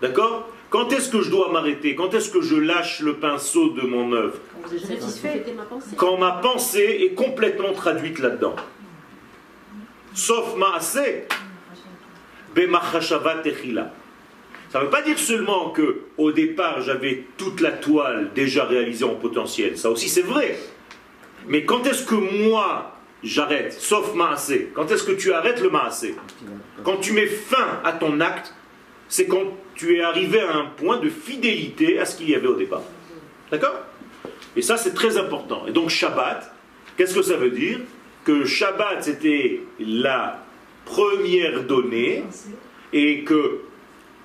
[0.01, 0.49] D'accord?
[0.71, 1.95] Quand est-ce que je dois m'arrêter?
[1.95, 4.37] Quand est-ce que je lâche le pinceau de mon œuvre?
[5.97, 8.55] Quand ma pensée est complètement traduite là-dedans.
[10.13, 11.25] Sauf assez.
[14.69, 19.03] Ça ne veut pas dire seulement que au départ j'avais toute la toile déjà réalisée
[19.03, 19.77] en potentiel.
[19.77, 20.57] Ça aussi c'est vrai.
[21.47, 23.73] Mais quand est-ce que moi j'arrête?
[23.73, 24.71] Sauf assez.
[24.73, 26.15] Quand est-ce que tu arrêtes le assez
[26.85, 28.53] Quand tu mets fin à ton acte,
[29.11, 29.43] c'est quand
[29.75, 32.83] tu es arrivé à un point de fidélité à ce qu'il y avait au départ.
[33.51, 33.75] D'accord?
[34.55, 35.67] Et ça, c'est très important.
[35.67, 36.49] Et donc, Shabbat,
[36.95, 37.79] qu'est-ce que ça veut dire?
[38.23, 40.41] Que Shabbat, c'était la
[40.85, 42.23] première donnée
[42.93, 43.59] et que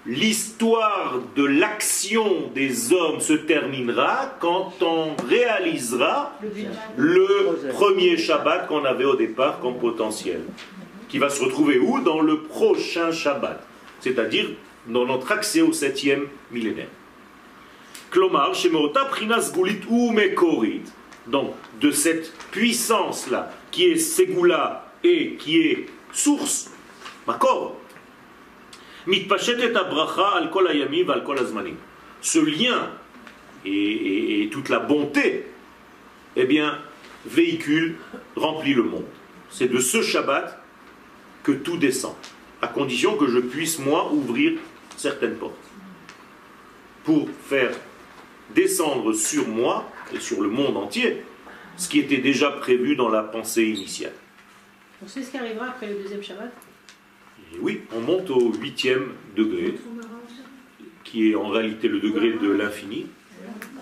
[0.07, 6.39] l'histoire de l'action des hommes se terminera quand on réalisera
[6.97, 10.43] le premier Shabbat qu'on avait au départ comme potentiel,
[11.09, 11.99] qui va se retrouver où?
[12.03, 13.61] Dans le prochain Shabbat,
[13.99, 14.51] c'est-à-dire
[14.87, 16.89] dans notre accès au septième millénaire.
[18.11, 18.53] Klomar.
[21.27, 26.71] Donc, de cette puissance-là, qui est Segula et qui est source,
[27.27, 27.77] Makor,
[32.23, 32.91] Ce lien
[33.65, 35.47] et, toute la bonté,
[36.37, 36.79] eh bien,
[37.27, 37.97] véhicule,
[38.37, 39.05] remplit le monde.
[39.51, 40.63] C'est de ce Shabbat
[41.43, 42.15] que tout descend,
[42.63, 44.53] à condition que je puisse, moi, ouvrir
[44.97, 45.55] certaines portes
[47.05, 47.71] pour faire
[48.55, 51.23] descendre sur moi et sur le monde entier
[51.77, 54.13] ce qui était déjà prévu dans la pensée initiale.
[55.05, 56.53] On sait ce qui arrivera après le deuxième Shabbat
[57.61, 59.75] Oui, on monte au huitième degré,
[61.05, 63.07] qui est en réalité le degré de l'infini.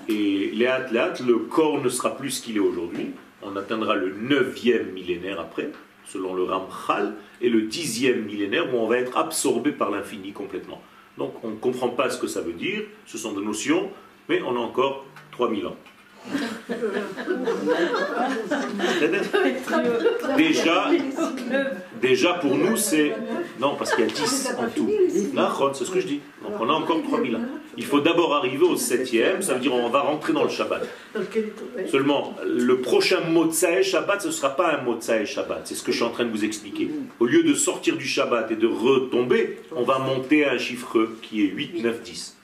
[0.09, 3.11] Et le corps ne sera plus ce qu'il est aujourd'hui.
[3.43, 5.71] On atteindra le neuvième millénaire après,
[6.07, 10.83] selon le Ramchal, et le dixième millénaire où on va être absorbé par l'infini complètement.
[11.19, 13.91] Donc on ne comprend pas ce que ça veut dire, ce sont des notions,
[14.29, 15.77] mais on a encore 3000 ans.
[20.37, 20.91] Déjà,
[22.01, 23.15] déjà pour nous c'est...
[23.61, 24.91] Non, parce qu'il y a 10 en tout.
[25.75, 26.21] C'est ce que je dis.
[26.43, 27.41] Donc on a encore 3000 ans.
[27.77, 30.87] Il faut d'abord arriver au 7e, ça veut dire on va rentrer dans le Shabbat.
[31.91, 35.63] Seulement, le prochain mot Shabbat, ce ne sera pas un mot Shabbat.
[35.65, 36.91] C'est ce que je suis en train de vous expliquer.
[37.21, 41.09] Au lieu de sortir du Shabbat et de retomber, on va monter à un chiffre
[41.23, 42.37] qui est 8, 9, 10.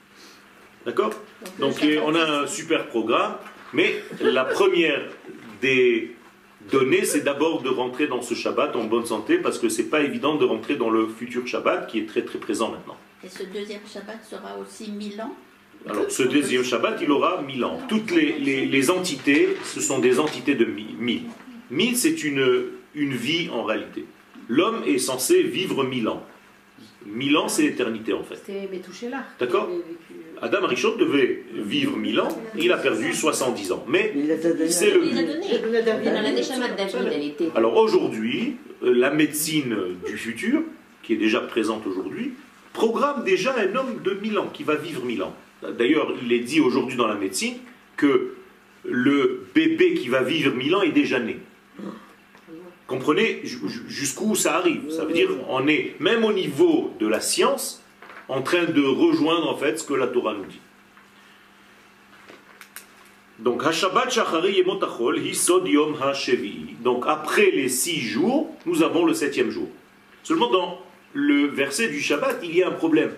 [0.86, 1.12] D'accord?
[1.58, 3.34] Donc on a un super programme.
[3.72, 5.00] Mais la première
[5.61, 6.14] des
[6.70, 10.00] données, c'est d'abord de rentrer dans ce Shabbat en bonne santé, parce que c'est pas
[10.02, 12.96] évident de rentrer dans le futur Shabbat qui est très très présent maintenant.
[13.24, 15.35] Et ce deuxième Shabbat sera aussi mille ans?
[15.88, 17.80] Alors ce deuxième Shabbat, il aura 1000 ans.
[17.88, 21.22] Toutes les, entités, ce sont des entités de 1000.
[21.70, 24.04] 1000, c'est une, une vie en réalité.
[24.48, 26.22] L'homme est censé vivre 1000 ans.
[27.06, 28.37] 1000 ans, c'est l'éternité en fait.
[28.37, 29.24] C'était là.
[29.38, 29.70] D'accord?
[30.42, 33.85] Adam Arishon devait vivre 1000 ans, il a perdu 70 ans.
[33.88, 34.14] Mais
[34.68, 35.03] c'est le
[37.55, 39.76] Alors aujourd'hui, la médecine
[40.07, 40.62] du futur,
[41.03, 42.33] qui est déjà présente aujourd'hui,
[42.72, 45.35] programme déjà un homme de 1000 ans qui va vivre 1000 ans.
[45.79, 47.55] D'ailleurs, il est dit aujourd'hui dans la médecine
[47.96, 48.35] que
[48.85, 51.38] le bébé qui va vivre 1000 ans est déjà né.
[52.87, 53.42] Comprenez
[53.88, 54.90] jusqu'où ça arrive.
[54.90, 57.79] Ça veut dire qu'on est, même au niveau de la science,
[58.30, 60.60] en train de rejoindre en fait ce que la Torah nous dit.
[63.40, 63.62] Donc,
[66.80, 69.68] Donc, après les six jours, nous avons le septième jour.
[70.22, 70.80] Seulement dans
[71.12, 73.12] le verset du Shabbat, il y a un problème.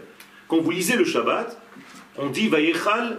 [0.48, 1.60] Quand vous lisez le Shabbat,
[2.16, 3.18] on dit Vayechal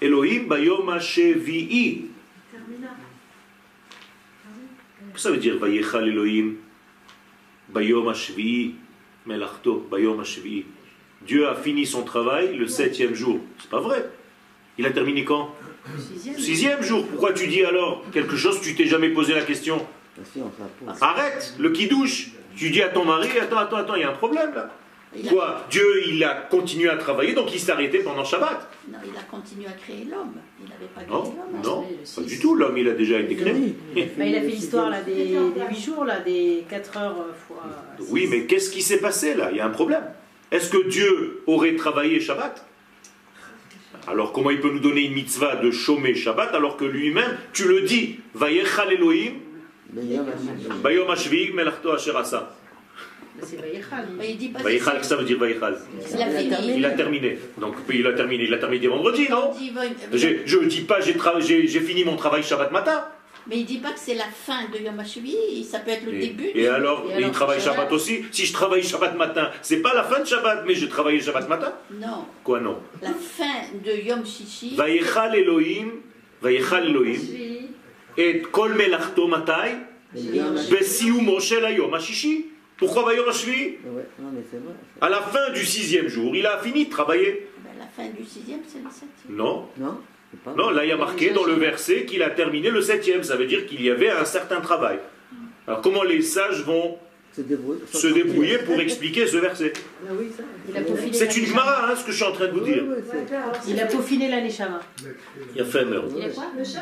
[0.00, 2.06] Elohim Bayom Hashevi'i.
[5.12, 6.54] Que ça veut dire Vayechal Elohim
[7.68, 8.76] Bayom Hashevi'i
[9.26, 10.64] Melachto Bayom Hashevi'i
[11.26, 13.38] Dieu a fini son travail le septième jour.
[13.58, 14.04] C'est pas vrai.
[14.78, 15.54] Il a terminé quand?
[15.98, 16.38] Sixième.
[16.38, 17.06] Sixième jour.
[17.06, 18.60] Pourquoi tu dis alors quelque chose?
[18.60, 19.84] Tu t'es jamais posé la question
[21.00, 22.30] Arrête le qui douche.
[22.56, 24.70] Tu dis à ton mari Attends, attends, attends, il y a un problème là.
[25.28, 25.66] Quoi?
[25.68, 28.68] Dieu, il a continué à travailler, donc il s'est arrêté pendant Shabbat.
[28.92, 30.34] Non, il a continué à créer l'homme.
[30.62, 31.62] Il n'avait pas créé l'homme.
[31.64, 32.54] Non, pas du tout.
[32.54, 33.74] L'homme, il a déjà été créé.
[33.96, 37.64] il a fait l'histoire des, des 8 jours, là, des 4 heures euh, fois.
[38.10, 39.48] Oui, mais qu'est-ce qui s'est passé là?
[39.50, 40.04] Il y a un problème.
[40.50, 42.66] Est-ce que Dieu aurait travaillé Shabbat?
[44.06, 47.68] Alors comment il peut nous donner une mitzvah de chômer Shabbat alors que lui-même, tu
[47.68, 49.34] le dis, Vayechal Elohim,
[50.82, 52.54] Bayom Ashvi, Melachto Asher Asa.
[53.42, 53.56] C'est
[54.62, 55.04] Vaïchal.
[55.04, 55.78] ça veut dire Vaïchal
[56.76, 57.38] Il a terminé.
[57.58, 58.44] Donc il a terminé.
[58.44, 59.52] Il a terminé vendredi, non?
[60.12, 63.04] Je ne dis pas j'ai fini mon travail Shabbat matin.
[63.50, 66.06] Mais il ne dit pas que c'est la fin de Yom HaShvi, ça peut être
[66.06, 66.52] le début.
[66.54, 70.20] Et alors, il travaille Shabbat aussi Si je travaille Shabbat matin, c'est pas la fin
[70.20, 72.26] de Shabbat, mais je travaille Shabbat matin Non.
[72.44, 74.76] Quoi non La fin de Yom Shishi.
[74.76, 75.90] Vaïchal Elohim,
[76.40, 77.18] Vaïchal Elohim,
[78.16, 79.78] et Kol Melachto Matai,
[80.14, 82.46] Besiu Moshe Yom HaShishi.
[82.80, 83.76] Pourquoi Bayom Hashvi
[85.02, 87.48] À la fin du sixième jour, il a fini de travailler.
[87.62, 89.36] Ben, la fin du sixième, c'est le septième.
[89.36, 89.66] Non.
[89.76, 89.98] Non.
[90.56, 93.22] Là il y a marqué dans le verset qu'il a terminé le septième.
[93.22, 94.98] Ça veut dire qu'il y avait un certain travail.
[95.66, 96.98] Alors comment les sages vont
[97.32, 99.72] se débrouiller, pour expliquer ce verset?
[100.04, 100.12] Ah
[101.12, 102.82] C'est une Gemara, hein, ce que je suis en train de vous dire.
[103.68, 104.80] Il a peaufiné la Neshama.
[105.54, 105.86] Il a fait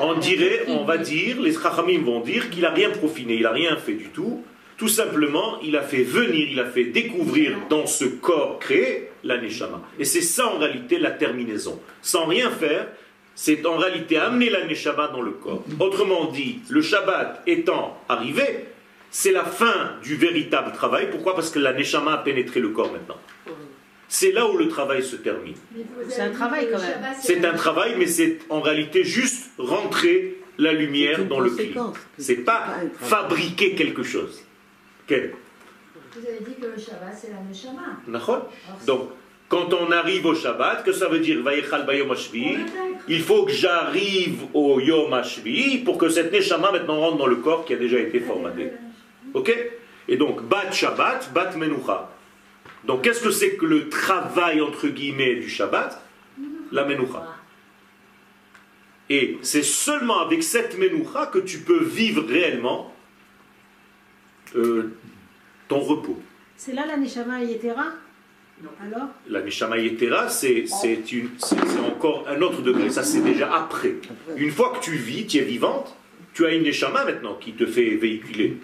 [0.01, 3.53] On dirait, on va dire, les Chachamim vont dire qu'il n'a rien profiné, il n'a
[3.53, 4.43] rien fait du tout.
[4.79, 9.39] Tout simplement, il a fait venir, il a fait découvrir dans ce corps créé la
[9.39, 9.83] Neshama.
[9.99, 11.81] Et c'est ça en réalité la terminaison.
[12.01, 12.87] Sans rien faire,
[13.40, 15.62] c'est en réalité amener la Neshama dans le corps.
[15.79, 18.64] Autrement dit, le Shabbat étant arrivé,
[19.12, 21.09] c'est la fin du véritable travail.
[21.09, 21.37] Pourquoi?
[21.37, 23.16] Parce que la Neshama a pénétré le corps maintenant.
[24.09, 25.55] C'est là où le travail se termine.
[26.09, 27.14] C'est un travail quand même.
[27.22, 31.92] C'est un travail, mais c'est en réalité juste rentrer la lumière dans le client.
[32.18, 34.42] C'est pas fabriquer quelque chose.
[35.09, 38.01] Vous avez dit que le Shabbat, c'est la Neshama.
[38.85, 39.11] Donc,
[39.49, 42.15] quand on arrive au Shabbat, que ça veut dire Bayom
[43.09, 47.37] Il faut que j'arrive au Yom Hashvi pour que cette Neshama maintenant rentre dans le
[47.37, 48.73] corps qui a déjà été formaté.
[49.33, 49.57] Ok?
[50.07, 52.11] Et donc, Bat Shabbat, Bat Menucha.
[52.85, 55.99] Donc, qu'est-ce que c'est que le travail entre guillemets du Shabbat?
[56.71, 57.37] La Menucha.
[59.09, 62.95] Et c'est seulement avec cette Menucha que tu peux vivre réellement
[64.57, 64.95] euh,
[65.69, 66.21] ton repos.
[66.57, 67.87] C'est là la Neshama Yetera?
[68.81, 70.64] Alors La Neshama Yetera, c'est
[71.87, 72.90] encore un autre degré.
[72.90, 73.94] Ça, c'est déjà après.
[74.37, 75.94] Une fois que tu vis, tu es vivante,
[76.35, 78.57] tu as une Neshama maintenant qui te fait véhiculer.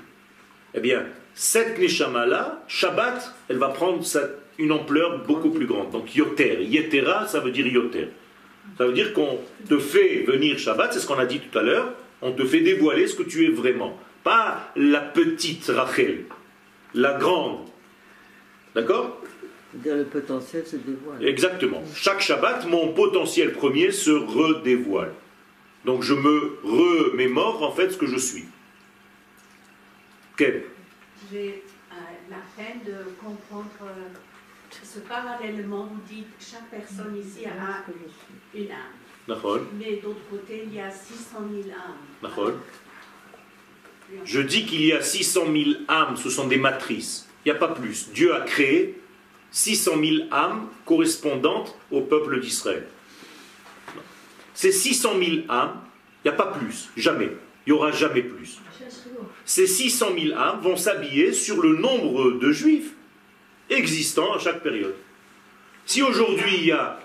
[0.75, 1.05] Eh bien,
[1.35, 4.03] cette Neshama-là, Shabbat, elle va prendre
[4.59, 5.91] une ampleur beaucoup plus grande.
[5.91, 6.65] Donc, Yoter.
[6.65, 8.09] Yetera, ça veut dire Yoter.
[8.79, 9.39] Ça veut dire qu'on
[9.69, 11.93] te fait venir Shabbat, c'est ce qu'on a dit tout à l'heure,
[12.23, 13.97] on te fait dévoiler ce que tu es vraiment.
[14.23, 16.25] Pas la petite Rachel,
[16.95, 17.67] la grande.
[18.75, 19.21] D'accord?
[19.85, 21.25] Le potentiel se dévoile.
[21.27, 21.83] Exactement.
[21.95, 25.13] Chaque Shabbat, mon potentiel premier se redévoile.
[25.85, 28.45] Donc je me remémore en fait ce que je suis.
[30.37, 30.65] Quel?
[31.31, 31.63] J'ai
[31.93, 31.95] euh,
[32.31, 34.09] la peine de comprendre euh,
[34.83, 35.87] ce parallèlement.
[35.87, 37.85] Vous dites que chaque personne ici a
[38.55, 38.79] une âme.
[39.79, 42.53] Mais d'autre côté, il y a 600 000 âmes.
[44.25, 47.29] Je dis qu'il y a 600 000 âmes, ce sont des matrices.
[47.45, 48.11] Il n'y a pas plus.
[48.13, 49.01] Dieu a créé
[49.55, 52.89] 600 000 âmes correspondantes au peuple d'Israël.
[54.53, 55.81] Ces 600 000 âmes,
[56.25, 57.31] il n'y a pas plus, jamais.
[57.65, 58.59] Il n'y aura jamais plus.
[59.45, 62.95] Ces 600 000 âmes vont s'habiller sur le nombre de juifs
[63.71, 64.97] existants à chaque période.
[65.87, 66.99] Si aujourd'hui il y a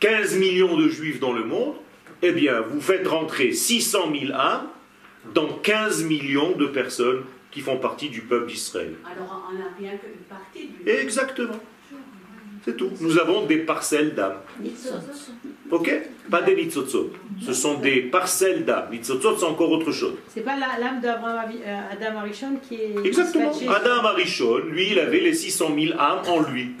[0.00, 1.76] 15 millions de juifs dans le monde,
[2.22, 4.66] eh bien vous faites rentrer 600 000 âmes
[5.32, 7.22] dans 15 millions de personnes
[7.56, 8.92] qui font partie du peuple d'Israël.
[9.10, 10.90] Alors on n'a rien qu'une partie du...
[10.90, 11.58] Exactement.
[12.62, 12.90] C'est tout.
[13.00, 14.36] Nous avons des parcelles d'âme.
[15.70, 15.90] Ok?
[16.30, 17.12] Pas des nitzotzot.
[17.40, 18.88] Ce sont des parcelles d'âme.
[18.92, 20.16] Nitzotzot, c'est encore autre chose.
[20.28, 21.28] C'est pas l'âme d'Adam
[21.64, 22.94] euh, Arishon qui est.
[23.06, 23.52] Exactement.
[23.74, 26.72] Adam Arishon, lui, il avait les 600 000 âmes en lui.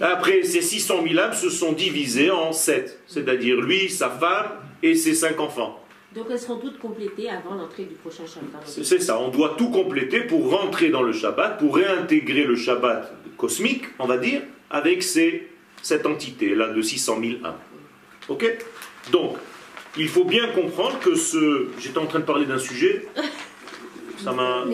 [0.00, 3.00] Après, ces 600 000 âmes se sont divisées en 7.
[3.06, 5.81] C'est-à-dire lui, sa femme et ses 5 enfants.
[6.14, 8.62] Donc elles seront toutes complétées avant l'entrée du prochain Shabbat.
[8.66, 13.12] C'est ça, on doit tout compléter pour rentrer dans le Shabbat, pour réintégrer le Shabbat
[13.36, 15.48] cosmique, on va dire, avec ces,
[15.82, 17.54] cette entité-là de 600 000 âmes.
[18.28, 18.44] Ok?
[19.10, 19.36] Donc,
[19.96, 21.68] il faut bien comprendre que ce.
[21.78, 23.06] J'étais en train de parler d'un sujet.
[24.22, 24.64] Ça m'a.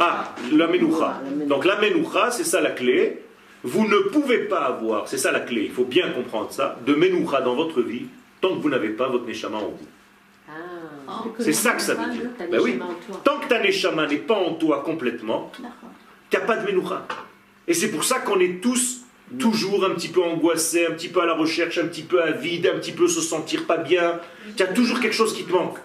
[0.00, 1.22] Ah, la Menoucha.
[1.46, 3.22] Donc la Menoucha, c'est ça la clé.
[3.62, 6.94] Vous ne pouvez pas avoir, c'est ça la clé, il faut bien comprendre ça, de
[6.94, 8.06] Menoucha dans votre vie
[8.40, 9.86] tant que vous n'avez pas votre Neshama en vous.
[11.08, 11.24] Ah.
[11.38, 12.30] c'est ça que ça veut dire.
[12.50, 12.78] Ben oui.
[13.24, 17.06] Tant que ta Neshama n'est pas en toi complètement, n'y a pas de Menoucha.
[17.68, 19.04] Et c'est pour ça qu'on est tous
[19.38, 22.66] toujours un petit peu angoissés, un petit peu à la recherche, un petit peu avide,
[22.66, 24.18] un petit peu se sentir pas bien.
[24.56, 25.78] Tu as toujours quelque chose qui te manque.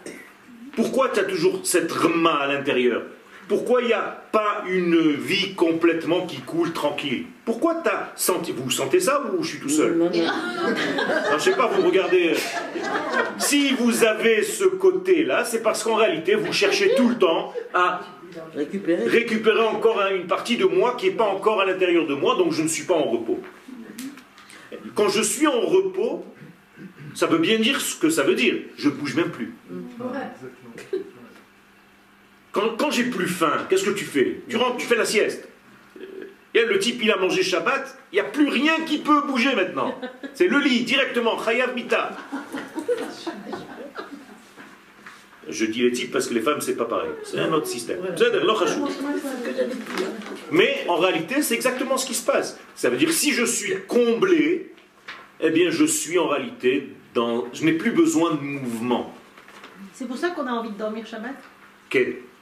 [0.75, 3.03] Pourquoi tu as toujours cette rma à l'intérieur?
[3.47, 8.51] Pourquoi il n'y a pas une vie complètement qui coule tranquille Pourquoi tu as senti.
[8.51, 10.09] Vous sentez ça ou je suis tout seul non,
[11.33, 12.33] Je sais pas, vous regardez.
[13.37, 18.01] Si vous avez ce côté-là, c'est parce qu'en réalité, vous cherchez tout le temps à
[18.55, 22.35] récupérer, récupérer encore une partie de moi qui n'est pas encore à l'intérieur de moi,
[22.35, 23.39] donc je ne suis pas en repos.
[24.95, 26.25] Quand je suis en repos,
[27.13, 28.55] ça veut bien dire ce que ça veut dire.
[28.77, 29.53] Je bouge même plus.
[32.55, 34.39] Quand, j'ai plus faim, qu'est-ce que tu fais?
[34.47, 35.45] Tu rentres, tu fais la sieste.
[36.53, 39.53] Et le type, il a mangé Shabbat, il n'y a plus rien qui peut bouger
[39.55, 39.93] maintenant.
[40.33, 42.15] C'est le lit, directement, Chayav Mita.
[45.49, 47.11] Je dis les types parce que les femmes, c'est pas pareil.
[47.25, 47.99] C'est un autre système.
[50.49, 52.57] Mais en réalité, c'est exactement ce qui se passe.
[52.73, 54.71] Ça veut dire si je suis comblé,
[55.41, 57.47] eh bien, je suis en réalité dans.
[57.51, 59.13] Je n'ai plus besoin de mouvement.
[59.93, 61.35] C'est pour ça qu'on a envie de dormir Shabbat?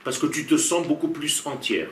[0.03, 1.87] Parce que tu te sens beaucoup plus entière.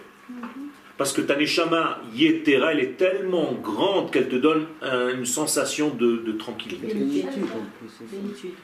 [0.98, 6.32] Parce que ta neshama yetera, elle est tellement grande qu'elle te donne une sensation de,
[6.34, 7.26] tranquillité.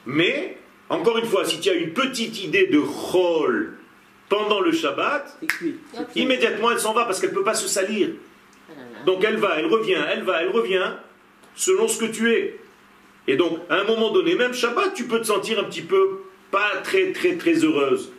[0.06, 0.58] Mais,
[0.90, 3.74] encore une fois, si tu as une petite idée de rôle
[4.30, 5.40] pendant le Shabbat,
[6.16, 8.10] immédiatement elle s'en va parce qu'elle ne peut pas se salir.
[9.06, 10.92] Donc elle va, elle revient, elle va, elle revient,
[11.56, 12.60] selon ce que tu es.
[13.28, 16.20] Et donc, à un moment donné, même Shabbat, tu peux te sentir un petit peu
[16.52, 18.12] pas très, très, très heureuse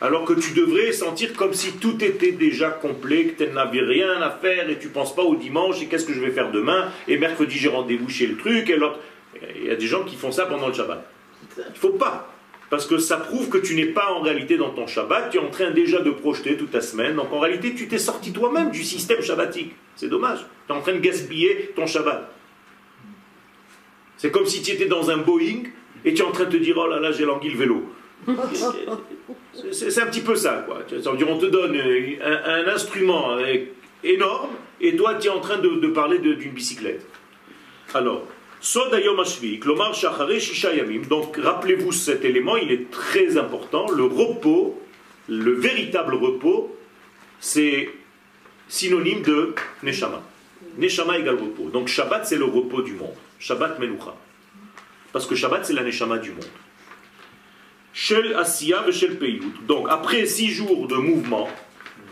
[0.00, 4.20] alors que tu devrais sentir comme si tout était déjà complet, que tu n'avais rien
[4.22, 6.90] à faire et tu penses pas au dimanche et qu'est-ce que je vais faire demain?
[7.08, 8.98] Et mercredi j'ai rendez-vous chez le truc et l'autre.
[9.56, 11.04] Il y a des gens qui font ça pendant le Shabbat.
[11.58, 12.32] Il faut pas.
[12.70, 15.40] Parce que ça prouve que tu n'es pas en réalité dans ton Shabbat, tu es
[15.40, 17.16] en train déjà de projeter toute ta semaine.
[17.16, 19.74] Donc en réalité, tu t'es sorti toi-même du système shabbatique.
[19.96, 20.40] C'est dommage.
[20.66, 22.30] Tu es en train de gaspiller ton Shabbat.
[24.18, 25.62] C'est comme si tu étais dans un Boeing
[26.04, 27.84] et tu es en train de te dire Oh là là, j'ai l'anguille vélo.
[29.72, 30.80] C'est un petit peu ça, quoi.
[31.06, 33.36] On te donne un, instrument
[34.04, 34.50] énorme
[34.80, 37.06] et toi, tu es en train de, parler d'une bicyclette.
[37.94, 38.26] Alors,
[41.08, 43.86] donc rappelez-vous cet élément, il est très important.
[43.90, 44.80] Le repos,
[45.28, 46.76] le véritable repos,
[47.40, 47.90] c'est
[48.68, 50.22] synonyme de Neshama.
[50.76, 51.70] Neshama égale repos.
[51.70, 53.14] Donc Shabbat, c'est le repos du monde.
[53.38, 54.14] Shabbat Menucha.
[55.12, 56.44] Parce que Shabbat, c'est la Neshama du monde.
[58.00, 59.42] Shel Asiya Shel Peyut.
[59.66, 61.48] Donc, après six jours de mouvement,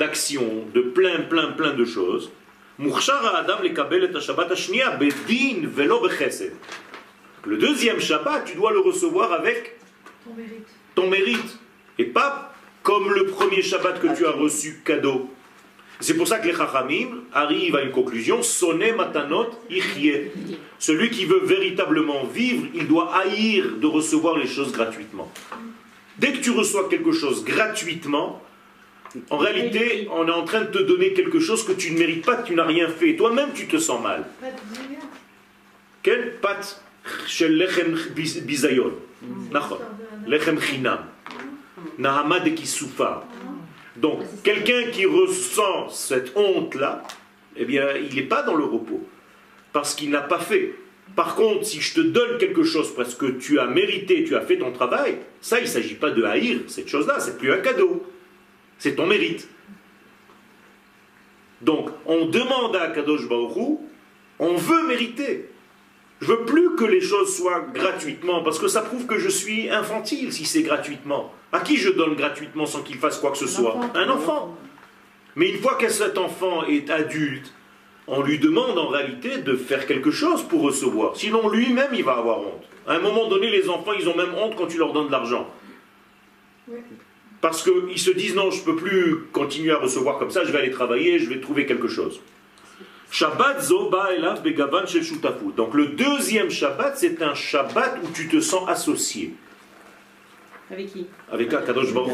[0.01, 2.33] d'action, de plein, plein, plein de choses,
[2.81, 4.49] Adam le Shabbat
[4.99, 6.09] Bedin Velo
[7.45, 9.79] Le deuxième Shabbat, tu dois le recevoir avec
[10.25, 10.67] ton mérite.
[10.97, 11.59] Ton mérite.
[12.01, 15.31] Et pas comme le premier Shabbat que tu as reçu cadeau.
[16.01, 20.33] C'est pour ça que les Chachamim arrivent à une conclusion Sonne matanot ichye.
[20.81, 25.33] Celui qui veut véritablement vivre, il doit haïr de recevoir les choses gratuitement.
[26.19, 28.43] Dès que tu reçois quelque chose gratuitement,
[29.31, 32.25] en réalité, on est en train de te donner quelque chose que tu ne mérites
[32.25, 33.17] pas, que tu n'as rien fait.
[33.17, 34.25] Toi-même, tu te sens mal.
[36.03, 36.83] Quelle pâte
[37.27, 38.93] chez lechem bizayon.
[40.27, 41.01] Lechem chinam.
[41.99, 43.25] Nahama de kisoufa.
[43.97, 47.03] Donc, quelqu'un qui ressent cette honte-là,
[47.57, 49.07] eh bien, il n'est pas dans le repos,
[49.73, 50.75] parce qu'il n'a pas fait.
[51.15, 54.41] Par contre, si je te donne quelque chose parce que tu as mérité, tu as
[54.41, 57.59] fait ton travail, ça, il ne s'agit pas de haïr cette chose-là, c'est plus un
[57.59, 58.05] cadeau,
[58.79, 59.49] c'est ton mérite.
[61.63, 63.79] Donc, on demande à Kadosh Baruch
[64.39, 65.49] on veut mériter.
[66.21, 69.69] Je veux plus que les choses soient gratuitement, parce que ça prouve que je suis
[69.71, 71.33] infantile si c'est gratuitement.
[71.53, 73.79] À qui je donne gratuitement sans qu'il fasse quoi que ce soit?
[73.95, 74.57] Un enfant.
[75.37, 77.53] Mais une fois que cet enfant est adulte,
[78.09, 81.17] on lui demande en réalité de faire quelque chose pour recevoir.
[81.17, 82.65] Sinon, lui-même, il va avoir honte.
[82.87, 85.13] À un moment donné, les enfants, ils ont même honte quand tu leur donnes de
[85.13, 85.51] l'argent.
[87.41, 90.53] Parce qu'ils se disent, non, je ne peux plus continuer à recevoir comme ça, je
[90.53, 92.21] vais aller travailler, je vais trouver quelque chose.
[93.11, 95.03] Shabbat Zoba Elav Begavan Shel
[95.57, 99.35] Donc le deuxième Shabbat, c'est un Shabbat où tu te sens associé.
[100.71, 101.07] Avec qui?
[101.31, 102.13] Avec Akadosh Baruch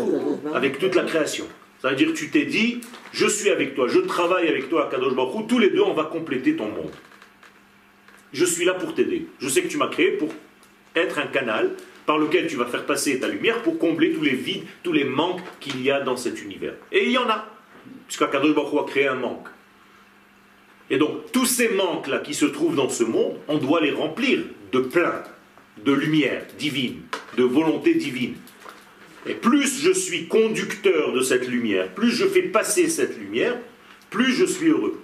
[0.54, 1.46] avec toute la création.
[1.82, 2.80] Ça veut dire que tu t'es dit,
[3.12, 6.04] je suis avec toi, je travaille avec toi, Akadosh Baruch tous les deux, on va
[6.04, 6.92] compléter ton monde.
[8.32, 9.26] Je suis là pour t'aider.
[9.40, 10.28] Je sais que tu m'as créé pour
[10.94, 11.72] être un canal
[12.06, 15.02] par lequel tu vas faire passer ta lumière pour combler tous les vides, tous les
[15.02, 16.74] manques qu'il y a dans cet univers.
[16.92, 17.48] Et il y en a,
[18.06, 19.48] puisqu'Akadosh Baruch a créé un manque.
[20.88, 24.40] Et donc, tous ces manques-là qui se trouvent dans ce monde, on doit les remplir
[24.70, 25.24] de plein,
[25.84, 27.00] de lumière divine,
[27.36, 28.36] de volonté divine.
[29.26, 33.56] Et plus je suis conducteur de cette lumière, plus je fais passer cette lumière,
[34.10, 35.00] plus je suis heureux.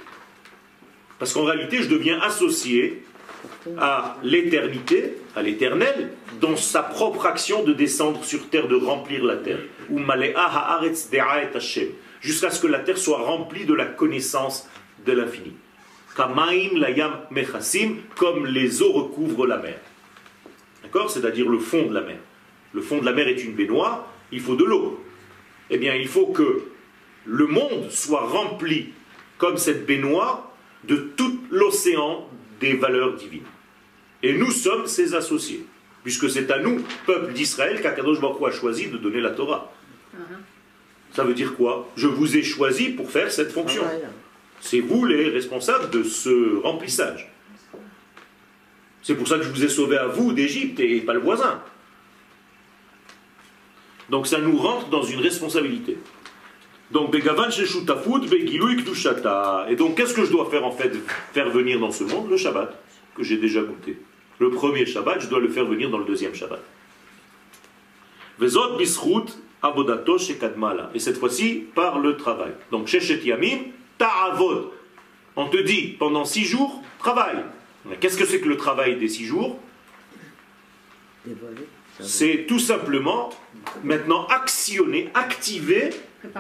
[1.18, 3.02] Parce qu'en réalité, je deviens associé
[3.78, 6.10] à l'éternité, à l'éternel,
[6.40, 9.58] dans sa propre action de descendre sur terre, de remplir la terre.
[12.20, 14.68] Jusqu'à ce que la terre soit remplie de la connaissance
[15.06, 15.52] de l'infini.
[18.16, 19.78] Comme les eaux recouvrent la mer.
[20.82, 21.10] D'accord?
[21.10, 22.18] C'est-à-dire le fond de la mer.
[22.78, 25.04] Le fond de la mer est une baignoire, il faut de l'eau.
[25.68, 26.62] Eh bien, il faut que
[27.26, 28.90] le monde soit rempli,
[29.36, 30.52] comme cette baignoire,
[30.84, 32.28] de tout l'océan
[32.60, 33.50] des valeurs divines.
[34.22, 35.66] Et nous sommes ses associés,
[36.04, 39.72] puisque c'est à nous, peuple d'Israël, qu'Akadosh Baruch a choisi de donner la Torah.
[40.14, 40.36] Uh-huh.
[41.16, 41.90] Ça veut dire quoi?
[41.96, 43.82] Je vous ai choisi pour faire cette fonction.
[43.84, 44.06] Ah,
[44.60, 47.28] c'est vous les responsables de ce remplissage.
[49.02, 51.60] C'est pour ça que je vous ai sauvé à vous d'Égypte et pas le voisin.
[54.10, 55.98] Donc ça nous rentre dans une responsabilité.
[56.90, 57.48] Donc Begavan
[59.68, 60.92] Et donc qu'est-ce que je dois faire en fait
[61.32, 62.30] Faire venir dans ce monde?
[62.30, 62.74] Le Shabbat,
[63.14, 63.98] que j'ai déjà goûté.
[64.38, 66.62] Le premier Shabbat, je dois le faire venir dans le deuxième Shabbat.
[68.38, 68.78] Vezot
[69.60, 70.16] abodato
[70.94, 72.52] Et cette fois-ci, par le travail.
[72.70, 73.58] Donc Sheshet Yamim,
[73.98, 74.72] ta'avod.
[75.36, 77.44] On te dit, pendant six jours, travaille.
[78.00, 79.58] Qu'est-ce que c'est que le travail des six jours?
[82.00, 83.30] C'est tout simplement
[83.82, 85.90] maintenant actionner, activer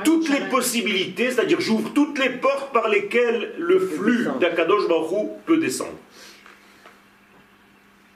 [0.04, 5.58] toutes les possibilités, c'est-à-dire j'ouvre toutes les portes par lesquelles le flux d'Akadosh Baruch peut
[5.58, 5.98] descendre.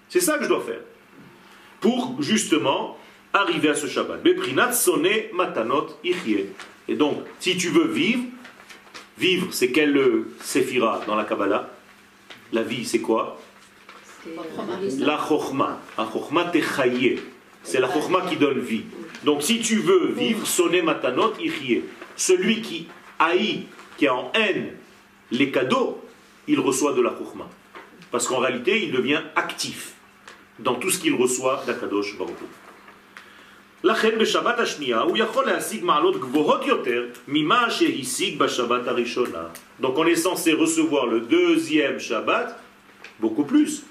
[0.09, 0.81] C'est ça que je dois faire.
[1.81, 2.97] Pour justement
[3.33, 4.23] arriver à ce Shabbat.
[4.23, 4.73] Beprinat
[5.33, 5.89] matanot
[6.89, 8.23] Et donc, si tu veux vivre,
[9.19, 11.71] Vivre, c'est quelle séphira dans la Kabbalah?
[12.53, 13.41] La vie, c'est quoi?
[14.99, 15.81] La chokma.
[15.99, 17.21] La chokma techaye.
[17.63, 18.85] C'est la chokma qui donne vie.
[19.25, 21.85] Donc si tu veux vivre, sonner matanot ichye.
[22.17, 23.67] Celui qui haït,
[23.97, 24.75] qui a en haine
[25.31, 26.01] les cadeaux,
[26.47, 27.49] il reçoit de la chokma.
[28.11, 29.95] Parce qu'en réalité, il devient actif
[30.59, 32.37] dans tout ce qu'il reçoit d'Akadosh Baruch
[39.81, 42.57] donc on est censé recevoir le deuxième Shabbat
[43.19, 43.83] beaucoup plus.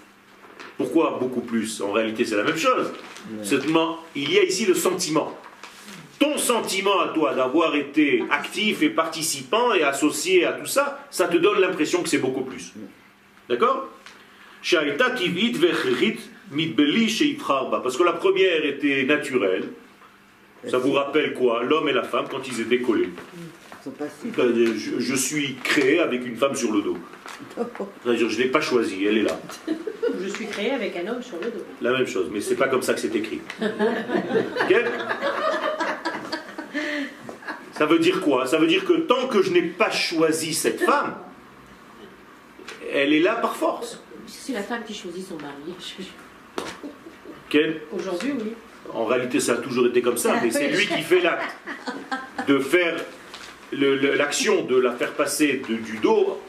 [0.82, 2.92] Pourquoi beaucoup plus En réalité c'est la même chose.
[3.44, 5.38] Seulement, il y a ici le sentiment.
[6.18, 11.28] Ton sentiment à toi d'avoir été actif et participant et associé à tout ça, ça
[11.28, 12.74] te donne l'impression que c'est beaucoup plus.
[13.48, 13.90] D'accord
[17.84, 19.70] parce que la première était naturelle,
[20.68, 23.10] ça vous rappelle quoi L'homme et la femme quand ils étaient collés.
[23.84, 26.98] Je, suis créé avec une femme sur le dos.
[28.06, 29.40] Je ne l'ai pas choisi, elle est là.
[30.22, 31.66] Je suis créé avec un homme sur le dos.
[31.82, 33.42] La même chose, mais c'est pas comme ça que c'est écrit.
[37.74, 38.46] ça veut dire quoi?
[38.46, 41.16] Ça veut dire que tant que je n'ai pas choisi cette femme,
[42.94, 44.04] elle est là par force.
[44.28, 45.74] C'est la femme qui choisit son mari.
[47.92, 48.54] Aujourd'hui, oui.
[48.94, 51.56] En réalité, ça a toujours été comme ça, mais c'est lui qui fait l'acte
[52.48, 52.96] de faire
[53.72, 56.40] l'action de la faire passer du dos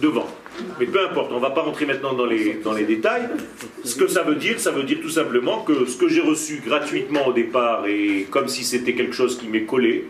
[0.00, 0.26] devant.
[0.80, 3.28] Mais peu importe, on ne va pas rentrer maintenant dans les, dans les détails.
[3.84, 6.62] Ce que ça veut dire, ça veut dire tout simplement que ce que j'ai reçu
[6.64, 10.06] gratuitement au départ, et comme si c'était quelque chose qui m'est collé,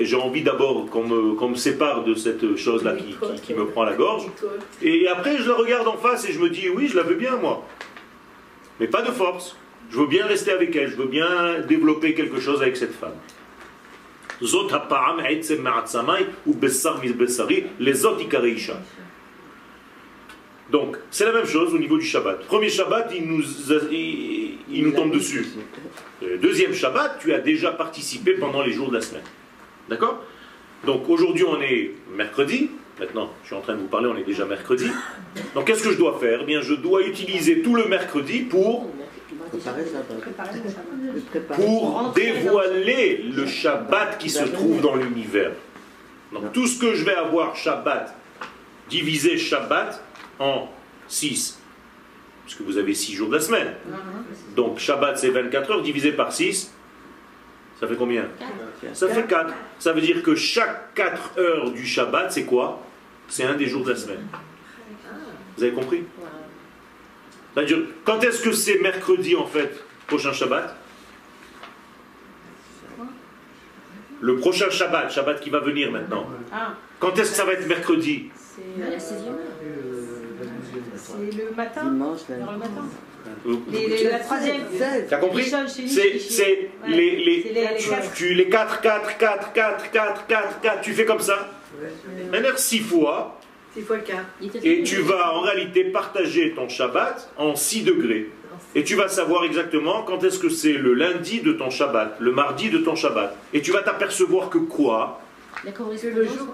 [0.00, 3.94] j'ai envie d'abord qu'on me, me, sépare de cette chose-là qui, qui, me prend la
[3.94, 4.24] gorge.
[4.82, 7.16] Et après, je la regarde en face et je me dis, oui, je la veux
[7.16, 7.66] bien, moi.
[8.80, 9.56] Mais pas de force.
[9.90, 13.12] Je veux bien rester avec elle, je veux bien développer quelque chose avec cette femme.
[20.70, 22.44] Donc, c'est la même chose au niveau du Shabbat.
[22.46, 23.42] Premier Shabbat, il nous,
[23.92, 25.46] il, nous tombe dessus.
[26.40, 29.22] Deuxième Shabbat, tu as déjà participé pendant les jours de la semaine.
[29.88, 30.22] D'accord?
[30.86, 32.70] Donc aujourd'hui, on est mercredi.
[32.98, 34.86] Maintenant, je suis en train de vous parler, on est déjà mercredi.
[35.54, 36.40] Donc qu'est-ce que je dois faire?
[36.42, 38.90] Eh bien, je dois utiliser tout le mercredi pour
[41.54, 44.18] pour dévoiler le Shabbat.
[44.18, 45.52] qui se trouve dans l'univers.
[46.32, 48.14] Donc tout ce que je vais avoir Shabbat,
[48.88, 50.02] diviser Shabbat
[50.38, 50.68] en
[51.08, 51.60] 6.
[52.44, 53.74] Puisque vous avez 6 jours de la semaine.
[54.56, 56.72] Donc Shabbat c'est 24 heures divisé par 6.
[57.80, 58.24] Ça fait combien?
[58.92, 59.52] Ça fait 4.
[59.78, 62.80] Ça veut dire que chaque 4 heures du Shabbat, c'est quoi?
[63.28, 64.26] C'est un des jours de la semaine.
[65.56, 66.04] Vous avez compris?
[68.04, 70.76] Quand est-ce que c'est mercredi en fait, prochain Shabbat?
[74.20, 76.26] Le prochain Shabbat, Shabbat qui va venir maintenant.
[76.52, 76.74] Ah.
[76.98, 78.30] Quand est-ce que ça va être mercredi?
[78.34, 78.62] C'est
[81.36, 81.84] le matin.
[81.84, 82.88] Dimanche, le matin.
[83.70, 84.62] Les, la troisième.
[85.08, 85.44] T'as compris?
[85.44, 87.52] C'est les,
[88.14, 91.50] tu, les 4, 4, 4, 4, 4, 4, 4, tu fais comme ça?
[92.30, 93.38] Maintenant, 6 fois.
[93.74, 94.20] 6 fois 4.
[94.62, 98.30] Et tu vas en réalité partager ton Shabbat en 6 degrés.
[98.74, 102.32] Et tu vas savoir exactement quand est-ce que c'est le lundi de ton Shabbat, le
[102.32, 103.36] mardi de ton Shabbat.
[103.52, 105.20] Et tu vas t'apercevoir que quoi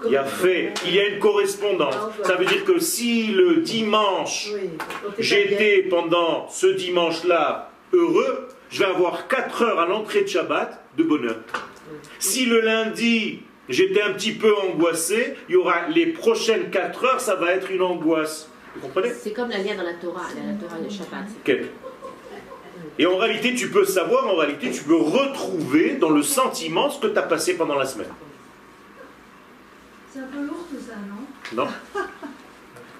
[0.05, 1.95] il y a fait, il y a une correspondance.
[1.97, 4.49] Ah, Ça veut dire que si le dimanche,
[5.17, 11.03] j'étais pendant ce dimanche-là heureux, je vais avoir 4 heures à l'entrée de Shabbat de
[11.03, 11.37] bonheur.
[12.19, 13.41] Si le lundi,
[13.71, 17.71] j'étais un petit peu angoissé, il y aura les prochaines 4 heures, ça va être
[17.71, 18.49] une angoisse.
[18.75, 21.25] Vous comprenez C'est comme la lien dans la Torah, la Torah de Shabbat.
[22.99, 26.99] Et en réalité, tu peux savoir, en réalité, tu peux retrouver dans le sentiment ce
[26.99, 28.07] que tu as passé pendant la semaine.
[30.13, 31.69] C'est un peu lourd tout ça, non Non.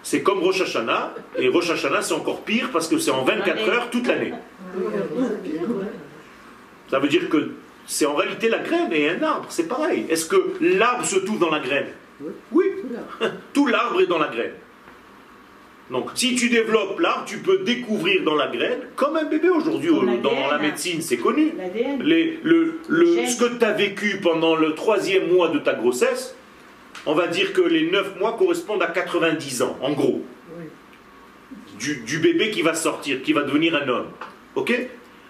[0.04, 3.70] C'est comme Rosh Hashanah, et Rosh Hashanah c'est encore pire parce que c'est en 24
[3.70, 4.34] heures toute l'année.
[6.90, 7.52] Ça veut dire que
[7.86, 10.06] c'est en réalité la graine et un arbre, c'est pareil.
[10.10, 11.88] Est-ce que l'arbre se trouve dans la graine
[12.52, 12.66] Oui.
[13.54, 14.54] Tout l'arbre est dans la graine.
[15.90, 19.92] Donc, si tu développes l'arbre, tu peux découvrir dans la graine, comme un bébé aujourd'hui,
[20.24, 21.52] dans la médecine, c'est connu.
[22.02, 26.34] Les, le, le, ce que tu as vécu pendant le troisième mois de ta grossesse,
[27.06, 30.24] on va dire que les 9 mois correspondent à 90 ans, en gros.
[31.80, 34.08] Du, bébé qui va sortir, qui va devenir un homme.
[34.56, 34.72] Ok?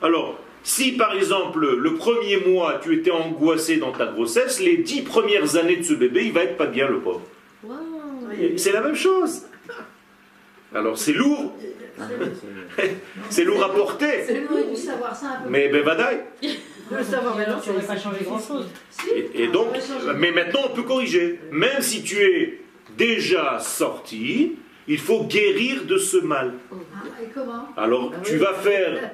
[0.02, 5.01] Alors, si par exemple, le premier mois, tu étais angoissé dans ta grossesse, les 10
[5.03, 7.22] premières années de ce bébé, il va être pas bien, le pauvre.
[8.57, 9.43] C'est la même chose.
[10.74, 11.53] Alors, c'est lourd.
[13.30, 14.24] c'est lourd à porter.
[14.26, 15.49] C'est lourd de savoir ça un peu.
[15.49, 16.22] Mais ben, badaï.
[16.89, 18.68] pas changer grand-chose.
[19.34, 19.68] Et, donc,
[20.18, 21.39] mais maintenant on peut corriger.
[21.51, 22.62] Même si tu es
[22.97, 24.57] déjà sorti,
[24.88, 26.53] il faut guérir de ce mal.
[26.72, 26.76] Ah,
[27.22, 27.68] et comment?
[27.78, 29.12] Alors, tu vas faire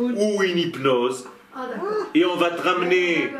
[0.00, 1.26] ou une hypnose,
[1.58, 1.68] ah,
[2.14, 3.30] et on va te ramener.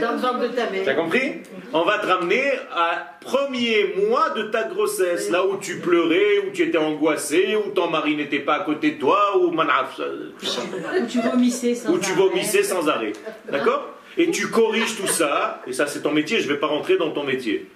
[0.00, 0.82] Dans le ventre de ta mère.
[0.84, 1.34] T'as compris?
[1.72, 6.50] On va te ramener à premier mois de ta grossesse, là où tu pleurais, où
[6.52, 11.20] tu étais angoissé, où ton mari n'était pas à côté de toi, où, où tu
[11.20, 13.12] vomissais sans où tu vomissais sans arrêt.
[13.48, 13.88] D'accord?
[14.16, 16.96] Et tu corriges tout ça, et ça c'est ton métier, je ne vais pas rentrer
[16.96, 17.68] dans ton métier.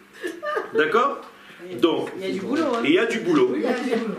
[0.75, 1.21] D'accord?
[1.81, 2.63] Donc, il y a du boulot.
[2.75, 2.83] Hein.
[2.85, 3.57] il y a du boulot.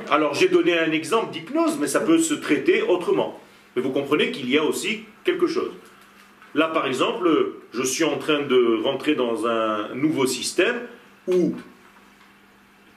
[0.10, 3.40] Alors j'ai donné un exemple d'hypnose, mais ça peut se traiter autrement.
[3.76, 5.72] Mais vous comprenez qu'il y a aussi quelque chose.
[6.56, 7.30] Là, par exemple,
[7.74, 10.82] je suis en train de rentrer dans un nouveau système
[11.28, 11.56] où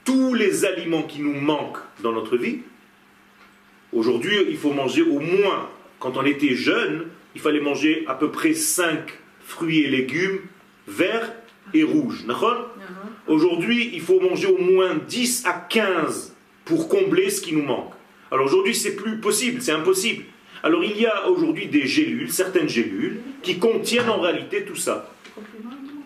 [0.05, 2.61] tous les aliments qui nous manquent dans notre vie,
[3.93, 5.69] aujourd'hui, il faut manger au moins,
[5.99, 10.41] quand on était jeune, il fallait manger à peu près 5 fruits et légumes
[10.89, 11.33] verts
[11.75, 12.25] et rouges.
[12.27, 12.57] Uh-huh.
[13.29, 17.93] Aujourd'hui, il faut manger au moins 10 à 15 pour combler ce qui nous manque.
[18.31, 20.25] Alors aujourd'hui, c'est plus possible, c'est impossible.
[20.63, 25.11] Alors il y a aujourd'hui des gélules, certaines gélules, qui contiennent en réalité tout ça.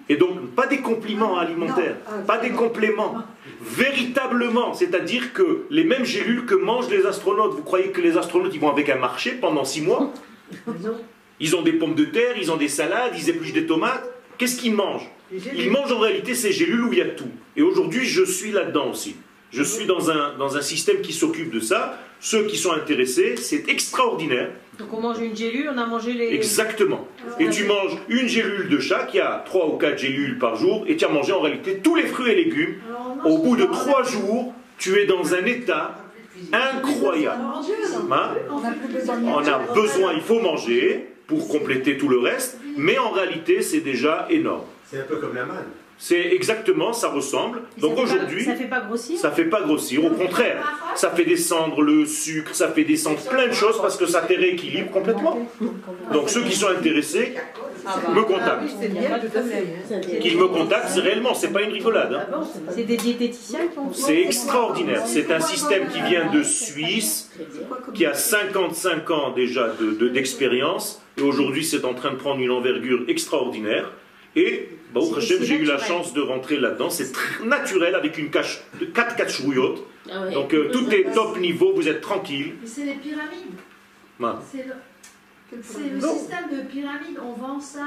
[0.09, 1.97] Et donc, pas des compliments alimentaires,
[2.27, 3.17] pas des compléments.
[3.61, 8.55] Véritablement, c'est-à-dire que les mêmes gélules que mangent les astronautes, vous croyez que les astronautes
[8.55, 10.13] ils vont avec un marché pendant six mois?
[11.41, 14.09] Ils ont des pommes de terre, ils ont des salades, ils épluchent des tomates.
[14.39, 15.11] Qu'est-ce qu'ils mangent?
[15.33, 17.31] Ils mangent en réalité ces gélules où il y a tout.
[17.57, 19.17] Et aujourd'hui, je suis là-dedans aussi.
[19.53, 21.99] Je suis dans un, dans un système qui s'occupe de ça.
[22.21, 24.51] Ceux qui sont intéressés, c'est extraordinaire.
[24.79, 26.35] Donc on mange une gélule, on a mangé les...
[26.35, 27.07] Exactement.
[27.39, 30.57] Et tu manges une gélule de chaque, il y a 3 ou 4 gélules par
[30.57, 32.77] jour, et tu as mangé en réalité tous les fruits et légumes.
[33.25, 35.97] Au bout de 3 jours, tu es dans un état
[36.53, 37.43] incroyable.
[38.11, 38.35] Hein?
[39.25, 43.81] On a besoin, il faut manger pour compléter tout le reste, mais en réalité c'est
[43.81, 44.65] déjà énorme.
[44.85, 45.65] C'est un peu comme la manne.
[45.99, 47.63] C'est exactement, ça ressemble.
[47.79, 49.19] Donc aujourd'hui, ça fait pas grossir.
[49.19, 50.05] Ça fait pas grossir.
[50.05, 54.07] Au contraire, ça fait descendre le sucre, ça fait descendre plein de choses parce que
[54.07, 55.39] ça te rééquilibre complètement.
[56.13, 57.35] Donc ceux qui sont intéressés
[58.15, 60.21] me contactent.
[60.21, 62.13] Qu'ils me contactent, c'est réellement, c'est pas une rigolade.
[62.13, 62.43] Hein.
[62.71, 63.61] C'est des diététiciens
[63.93, 65.03] C'est extraordinaire.
[65.07, 67.31] C'est un système qui vient de Suisse,
[67.95, 69.73] qui a 55 ans déjà
[70.13, 73.91] d'expérience, et aujourd'hui c'est en train de prendre une envergure extraordinaire.
[74.37, 74.69] Et
[75.19, 76.91] j'ai eu la chance de rentrer là-dedans.
[76.91, 77.11] C'est
[77.45, 79.43] naturel avec une cache de 4 4
[80.11, 82.53] ah Donc euh, tout est top niveau, vous êtes tranquille.
[82.65, 83.57] c'est les pyramides.
[84.45, 84.67] C'est
[85.57, 87.87] le, système de pyramide, on vend ça.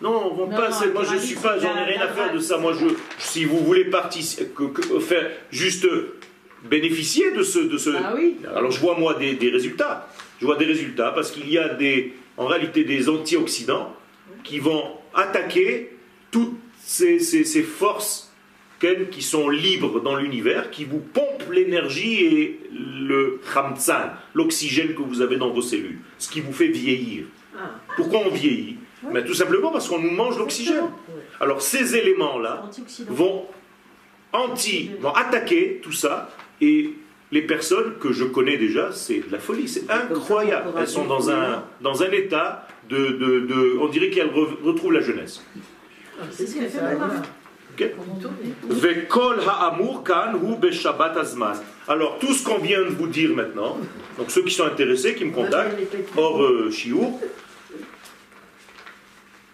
[0.00, 0.70] Non, on vend pas.
[0.92, 1.58] moi, je suis pas.
[1.58, 2.56] J'en ai rien à faire de ça.
[2.58, 2.86] Moi, je,
[3.18, 4.48] si vous voulez participer,
[5.00, 5.86] faire juste
[6.64, 7.90] bénéficier de ce, de ce.
[7.90, 8.36] Ah oui.
[8.54, 10.08] Alors, je vois moi des, des résultats.
[10.40, 13.94] Je vois des résultats parce qu'il y a des, en réalité, des antioxydants
[14.42, 14.84] qui vont
[15.14, 15.96] attaquer
[16.30, 17.18] toutes ces,
[17.62, 18.32] forces
[19.10, 25.22] qui sont libres dans l'univers, qui vous pompent l'énergie et le khamtsan, l'oxygène que vous
[25.22, 27.24] avez dans vos cellules, ce qui vous fait vieillir.
[27.56, 27.70] Ah.
[27.96, 28.76] Pourquoi on vieillit?
[29.12, 30.90] Mais Tout simplement parce qu'on nous mange l'oxygène.
[31.40, 32.70] Alors ces éléments-là
[33.08, 33.46] vont,
[34.32, 36.94] anti, vont attaquer tout ça et
[37.32, 40.70] les personnes que je connais déjà, c'est de la folie, c'est incroyable.
[40.78, 45.42] Elles sont dans un, dans un état de, de, on dirait qu'elles retrouvent la jeunesse.
[46.30, 46.80] C'est ce qu'elle fait
[51.88, 53.78] Alors, tout ce qu'on vient de vous dire maintenant,
[54.16, 55.76] donc ceux qui sont intéressés, qui me contactent,
[56.16, 56.70] hors euh,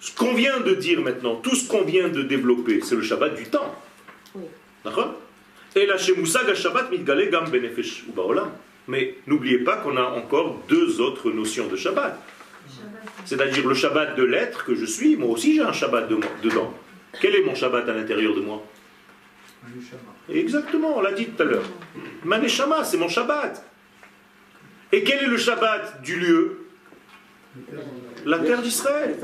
[0.01, 3.35] ce qu'on vient de dire maintenant, tout ce qu'on vient de développer, c'est le Shabbat
[3.35, 3.75] du temps.
[4.85, 5.15] D'accord?
[5.77, 8.05] Et la Shemusag Shabbat mitgale gam benefesh
[8.89, 12.19] Mais n'oubliez pas qu'on a encore deux autres notions de Shabbat.
[13.25, 16.75] C'est-à-dire le Shabbat de l'être que je suis, moi aussi j'ai un Shabbat dedans.
[17.21, 18.65] Quel est mon Shabbat à l'intérieur de moi
[20.29, 21.65] Exactement, on l'a dit tout à l'heure.
[22.25, 23.65] Maneshama, c'est mon Shabbat.
[24.93, 26.67] Et quel est le Shabbat du lieu?
[28.25, 29.17] La terre d'Israël.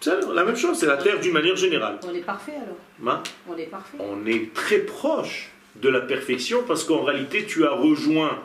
[0.00, 1.98] C'est la même chose, c'est la terre d'une manière générale.
[2.02, 3.22] On est parfait alors hein?
[3.46, 3.98] On est parfait.
[3.98, 8.38] On est très proche de la perfection parce qu'en réalité tu as rejoint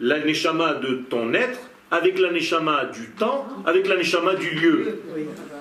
[0.00, 1.58] l'aneshama de ton être
[1.92, 4.98] avec l'aneshama du temps, avec l'aneshama du lieu.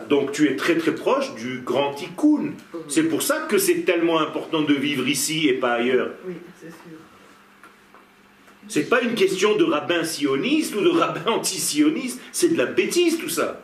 [0.10, 2.54] Donc tu es très très proche du grand tikkun.
[2.88, 6.12] C'est pour ça que c'est tellement important de vivre ici et pas ailleurs.
[6.26, 6.98] Oui, c'est sûr.
[8.70, 13.20] C'est pas une question de rabbin sioniste ou de rabbin anti-sioniste, c'est de la bêtise
[13.20, 13.62] tout ça.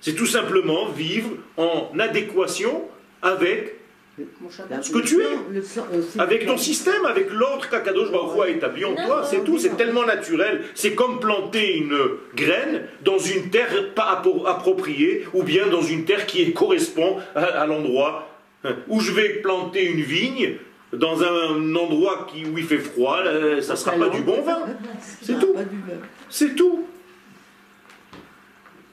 [0.00, 2.82] C'est tout simplement vivre en adéquation
[3.22, 3.76] avec
[4.82, 9.22] ce que tu es, avec ton système, avec l'ordre qu'Akadosh Baruch a établi en toi,
[9.24, 10.62] c'est tout, c'est tellement naturel.
[10.74, 11.96] C'est comme planter une
[12.34, 18.28] graine dans une terre pas appropriée, ou bien dans une terre qui correspond à, l'endroit
[18.64, 20.56] hein, où je vais planter une vigne.
[20.92, 23.16] Dans un endroit qui, où il fait froid,
[23.62, 24.60] ça ne sera pas du bon vin.
[25.22, 25.54] C'est tout.
[26.28, 26.84] C'est tout.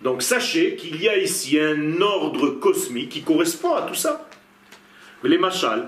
[0.02, 4.29] Donc sachez qu'il y a ici un ordre cosmique qui correspond à tout ça.
[5.25, 5.83] ולמשל,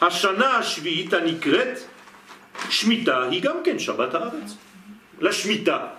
[0.00, 1.78] השנה השביעית הנקראת
[2.70, 3.30] Shmita,
[5.20, 5.96] La Shmita,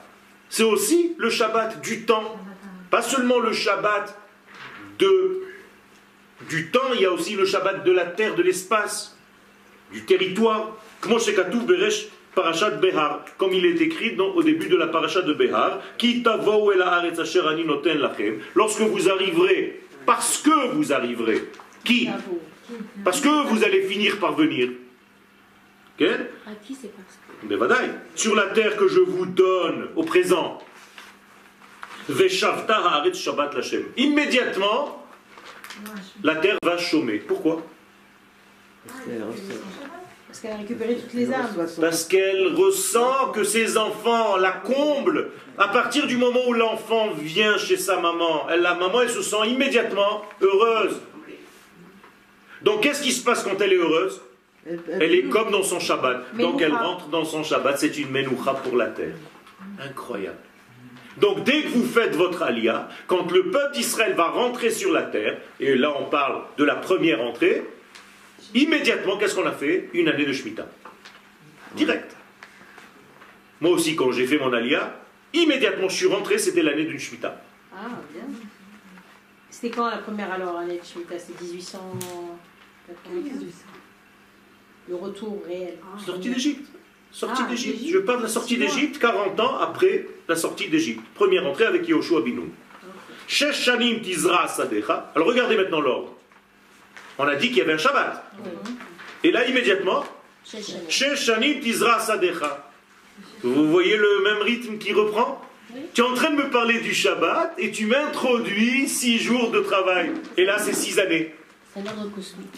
[0.49, 2.37] c'est aussi le Shabbat du temps.
[2.89, 4.17] Pas seulement le Shabbat
[4.99, 5.43] de,
[6.49, 9.17] du temps, il y a aussi le Shabbat de la terre, de l'espace,
[9.91, 10.77] du territoire.
[12.35, 15.81] Parashat Behar, comme il est écrit au début de la Parashat de Behar,
[18.55, 21.49] lorsque vous arriverez, parce que vous arriverez,
[21.83, 22.07] qui
[23.04, 24.70] Parce que vous allez finir par venir.
[26.00, 27.46] À qui c'est parce que?
[28.16, 30.58] Sur la terre que je vous donne au présent.
[33.96, 35.06] Immédiatement,
[36.22, 37.18] la terre va chômer.
[37.18, 37.62] Pourquoi?
[40.26, 41.48] Parce qu'elle a récupéré toutes les âmes.
[41.80, 45.30] Parce qu'elle ressent que ses enfants la comblent.
[45.56, 49.22] À partir du moment où l'enfant vient chez sa maman, elle, la maman, elle se
[49.22, 51.00] sent immédiatement heureuse.
[52.64, 54.20] Donc qu'est-ce qui se passe quand elle est heureuse?
[54.66, 56.36] Elle est comme dans son Shabbat.
[56.36, 59.14] Donc elle rentre dans son Shabbat, c'est une menoucha pour la terre.
[59.78, 60.38] Incroyable.
[61.18, 65.02] Donc dès que vous faites votre alia, quand le peuple d'Israël va rentrer sur la
[65.02, 67.62] terre, et là on parle de la première entrée,
[68.54, 69.90] immédiatement qu'est-ce qu'on a fait?
[69.92, 70.66] Une année de Shemitah.
[71.76, 72.16] Direct.
[73.60, 74.92] Moi aussi quand j'ai fait mon alia,
[75.34, 77.42] Immédiatement, je suis rentré, c'était l'année d'une Shemitah.
[77.74, 78.22] Ah, bien.
[79.50, 81.78] C'était quand la première alors année de Shemitah C'était 1800.
[84.88, 85.78] Le retour réel.
[85.82, 86.66] Ah, sortie d'Égypte.
[87.10, 87.80] Sortie ah, d'Égypte.
[87.90, 91.02] Je parle de la sortie d'Égypte 40 ans après la sortie d'Égypte.
[91.14, 92.50] Première entrée avec Yehoshua Binoum.
[93.26, 95.12] Shanim Tizra Sadecha.
[95.14, 96.14] Alors regardez maintenant l'ordre.
[97.18, 98.32] On a dit qu'il y avait un Shabbat.
[99.22, 100.04] Et là, immédiatement,
[100.44, 102.70] Shanim Tizra Sadecha.
[103.42, 105.40] Vous voyez le même rythme qui reprend?
[105.92, 109.60] Tu es en train de me parler du Shabbat et tu m'introduis six jours de
[109.60, 110.12] travail.
[110.36, 111.34] Et là, c'est six années.
[111.74, 112.54] C'est l'ordre cosmique.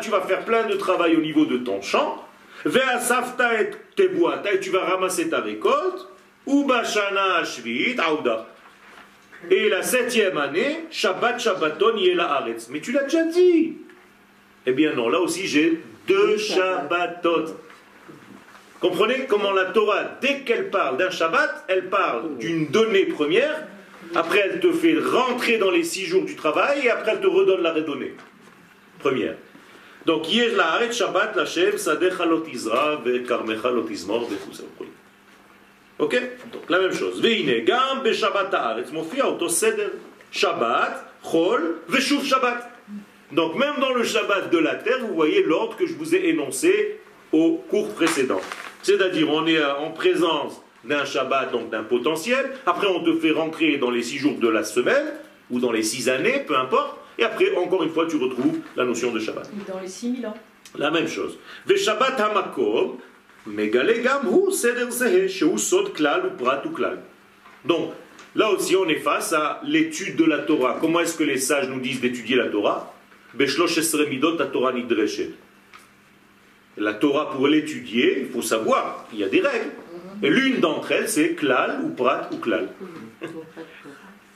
[0.00, 2.24] Tu vas faire plein de travail au niveau de ton champ.
[2.64, 2.70] Et
[4.60, 6.06] tu vas ramasser ta récolte.
[9.50, 12.68] Et la septième année, Shabbat Shabbaton Yela Aretz.
[12.70, 13.78] Mais tu l'as déjà dit.
[14.64, 17.56] Eh bien non, là aussi j'ai deux Shabbatot.
[18.78, 23.66] Comprenez comment la Torah, dès qu'elle parle d'un Shabbat, elle parle d'une donnée première,
[24.14, 27.26] après elle te fait rentrer dans les six jours du travail, et après elle te
[27.26, 28.14] redonne la redonnée.
[28.98, 29.36] Première.
[30.06, 34.28] Donc, hier la Aret Shabbat Lashem, Sadecha Lotizra, Karmecha Lotizmor,
[35.98, 36.20] Ok?
[36.52, 37.20] Donc, la même chose.
[37.20, 39.90] Veine, Gam, Be Shabbat Haaretz, Mofia, Auto Seder,
[40.30, 42.68] Shabbat, Chol, Veshuv Shabbat.
[43.32, 46.28] Donc même dans le Shabbat de la terre, vous voyez l'ordre que je vous ai
[46.28, 47.00] énoncé
[47.32, 48.40] au cours précédent.
[48.82, 52.50] C'est-à-dire, on est en présence d'un Shabbat, donc d'un potentiel.
[52.66, 55.12] Après, on te fait rentrer dans les six jours de la semaine,
[55.50, 56.98] ou dans les six années, peu importe.
[57.18, 59.50] Et après, encore une fois, tu retrouves la notion de Shabbat.
[59.68, 60.34] Dans les six mille ans.
[60.78, 61.38] La même chose.
[61.68, 62.96] Shabbat hamakom,
[63.46, 65.28] megalegam hu seder zehe,
[65.58, 67.00] sod klal ou prat ou klal.
[67.64, 67.92] Donc,
[68.34, 70.78] là aussi, on est face à l'étude de la Torah.
[70.80, 72.94] Comment est-ce que les sages nous disent d'étudier la Torah?
[76.78, 79.70] La Torah, pour l'étudier, il faut savoir, il y a des règles.
[80.22, 82.68] L'une d'entre elles, c'est klal ou prat ou klal.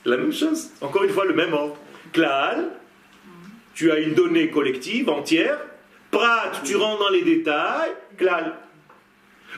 [0.05, 1.77] La même chose, encore une fois, le même ordre.
[2.13, 2.69] Klal,
[3.73, 5.59] tu as une donnée collective entière.
[6.11, 7.91] Prat, tu rentres dans les détails.
[8.17, 8.53] Klal.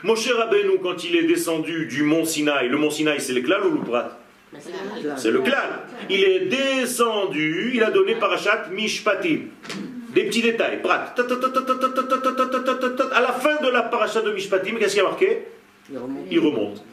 [0.02, 3.66] Moshe Rabbeinu, quand il est descendu du mont Sinaï, le mont Sinaï, c'est le klal
[3.66, 4.20] ou le prat
[5.16, 5.56] c'est le clan.
[6.08, 9.40] Il est descendu, il a donné parachat mishpatim.
[10.14, 10.82] Des petits détails.
[10.82, 11.14] Prat.
[13.12, 15.46] À la fin de la parachat de mishpatim, qu'est-ce qu'il y a marqué
[16.30, 16.84] Il remonte.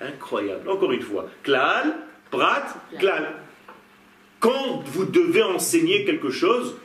[0.00, 0.68] Incroyable.
[0.68, 1.28] Encore une fois.
[1.42, 1.94] Klal,
[2.30, 2.66] prat,
[2.98, 3.32] klal.
[4.40, 6.76] Quand vous devez enseigner quelque chose,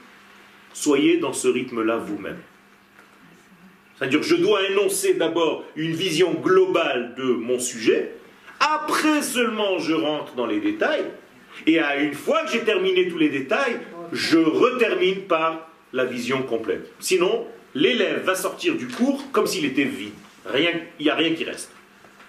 [0.73, 2.37] soyez dans ce rythme-là vous-même.
[3.97, 8.11] C'est-à-dire, je dois énoncer d'abord une vision globale de mon sujet,
[8.59, 11.05] après seulement, je rentre dans les détails.
[11.65, 13.79] Et à une fois que j'ai terminé tous les détails,
[14.11, 16.91] je retermine par la vision complète.
[16.99, 20.13] Sinon, l'élève va sortir du cours comme s'il était vide.
[20.47, 21.71] Rien, il n'y a rien qui reste.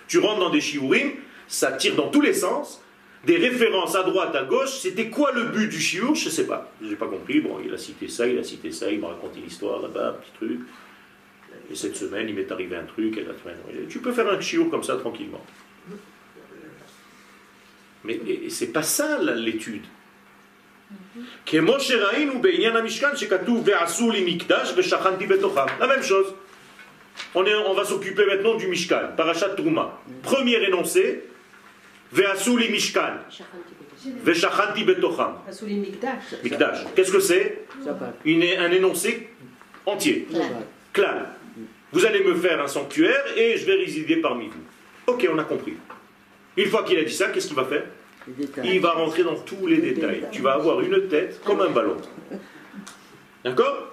[0.07, 1.13] Tu rentres dans des shiurim,
[1.47, 2.83] ça tire dans tous les sens,
[3.25, 4.79] des références à droite, à gauche.
[4.81, 6.15] C'était quoi le but du shiur?
[6.15, 6.73] Je ne sais pas.
[6.83, 7.41] Je n'ai pas compris.
[7.41, 10.13] Bon, il a cité ça, il a cité ça, il m'a raconté l'histoire là-bas, un
[10.15, 10.61] petit truc.
[11.71, 13.17] Et cette semaine, il m'est arrivé un truc.
[13.19, 13.59] Et la semaine,
[13.89, 15.45] tu peux faire un shiur comme ça tranquillement.
[18.05, 19.85] Mais c'est pas ça l'étude.
[25.81, 26.35] La même chose.
[27.35, 30.01] On, est, on va s'occuper maintenant du Mishkan, Parashat Trouma.
[30.23, 31.25] Premier énoncé,
[32.13, 33.15] Ve'asuli Mishkan.
[34.25, 35.35] Ve'shachanti betocham.
[36.45, 36.85] Mikdash.
[36.95, 39.29] Qu'est-ce que c'est Un énoncé
[39.87, 40.27] entier.
[40.93, 41.25] Clan.
[41.93, 44.61] Vous allez me faire un sanctuaire et je vais résider parmi vous.
[45.07, 45.75] Ok, on a compris.
[46.57, 47.85] Une fois qu'il a dit ça, qu'est-ce qu'il va faire
[48.63, 50.25] Il va rentrer dans tous les détails.
[50.31, 51.97] Tu vas avoir une tête comme un ballon.
[53.45, 53.88] D'accord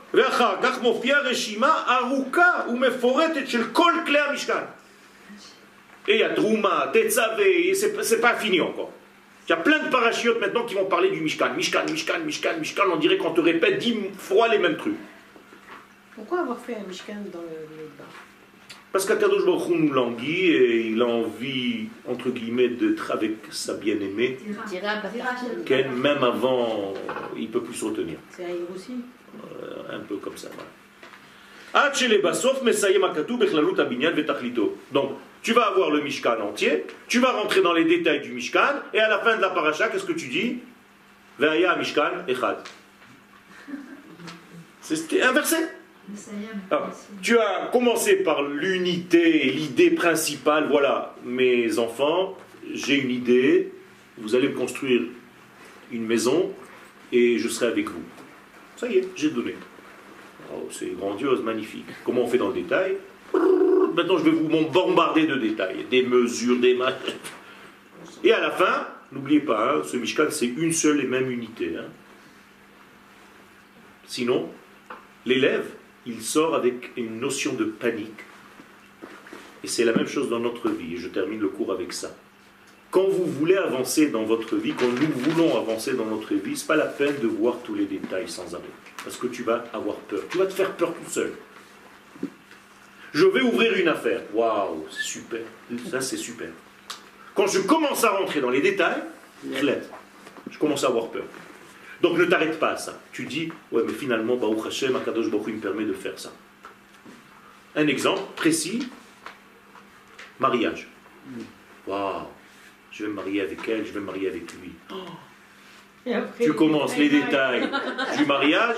[6.08, 8.92] et il y a Trouma, Tetzavé, c'est pas fini encore.
[9.48, 11.54] Il y a plein de parachutes maintenant qui vont parler du Mishkan.
[11.56, 14.98] Mishkan, Mishkan, Mishkan, Mishkan, on dirait qu'on te répète dix fois les mêmes trucs.
[16.16, 18.08] Pourquoi avoir fait un Mishkan dans le Midbar
[18.92, 24.38] parce qu'Akadosh Baruch nous languit et il a envie, entre guillemets, d'être avec sa bien-aimée.
[25.98, 26.94] Même avant,
[27.36, 28.16] il ne peut plus se retenir.
[28.30, 28.94] C'est aussi
[29.92, 30.50] Un peu comme ça.
[34.92, 35.10] Donc,
[35.42, 39.00] tu vas avoir le Mishkan entier, tu vas rentrer dans les détails du Mishkan, et
[39.00, 40.60] à la fin de la paracha, qu'est-ce que tu dis?
[41.38, 42.58] Ve'aya Mishkan Echad.
[44.82, 45.58] C'est inversé.
[46.70, 50.68] Ah, tu as commencé par l'unité, l'idée principale.
[50.70, 52.38] Voilà, mes enfants,
[52.72, 53.74] j'ai une idée.
[54.18, 55.02] Vous allez me construire
[55.92, 56.54] une maison
[57.12, 58.04] et je serai avec vous.
[58.76, 59.56] Ça y est, j'ai donné.
[60.54, 61.86] Oh, c'est grandiose, magnifique.
[62.04, 62.98] Comment on fait dans le détail?
[63.34, 67.16] Maintenant, je vais vous bombarder de détails, des mesures, des matchs.
[68.24, 71.76] Et à la fin, n'oubliez pas, hein, ce Mishkan, c'est une seule et même unité.
[71.78, 71.86] Hein.
[74.06, 74.50] Sinon,
[75.26, 75.66] l'élève,
[76.06, 78.22] il sort avec une notion de panique.
[79.64, 80.98] Et c'est la même chose dans notre vie.
[80.98, 82.16] Je termine le cours avec ça.
[82.96, 86.64] Quand vous voulez avancer dans votre vie, quand nous voulons avancer dans notre vie, ce
[86.64, 88.64] n'est pas la peine de voir tous les détails sans arrêt.
[89.04, 90.22] Parce que tu vas avoir peur.
[90.30, 91.34] Tu vas te faire peur tout seul.
[93.14, 94.22] Je vais ouvrir une affaire.
[94.34, 95.42] Waouh, c'est super.
[95.92, 96.48] Ça, c'est super.
[97.34, 99.04] Quand je commence à rentrer dans les détails,
[99.44, 101.26] je commence à avoir peur.
[102.02, 102.98] Donc ne t'arrête pas à ça.
[103.12, 106.32] Tu dis, ouais, mais finalement, Baruch Hashem, Akadosh Baruch me permet de faire ça.
[107.76, 108.88] Un exemple précis
[110.40, 110.88] mariage.
[111.86, 112.28] Waouh,
[112.98, 114.72] je vais me marier avec elle, je vais me marier avec lui.
[116.40, 117.70] tu commences les détails
[118.18, 118.76] du mariage,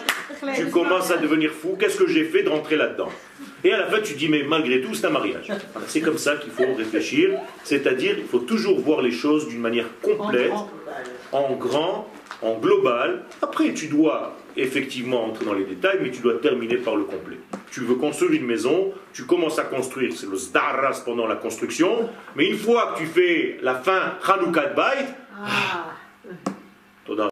[0.55, 1.77] tu commences à devenir fou.
[1.79, 3.09] Qu'est-ce que j'ai fait de rentrer là-dedans
[3.63, 5.51] Et à la fin, tu dis, mais malgré tout, c'est un mariage.
[5.87, 7.37] C'est comme ça qu'il faut réfléchir.
[7.63, 10.53] C'est-à-dire, il faut toujours voir les choses d'une manière complète,
[11.31, 12.09] en grand,
[12.41, 13.23] en global.
[13.41, 17.37] Après, tu dois effectivement entrer dans les détails, mais tu dois terminer par le complet.
[17.71, 22.09] Tu veux construire une maison, tu commences à construire, c'est le zdaras pendant la construction,
[22.35, 25.05] mais une fois que tu fais la fin Hanoukat Bait,
[25.39, 25.85] ah.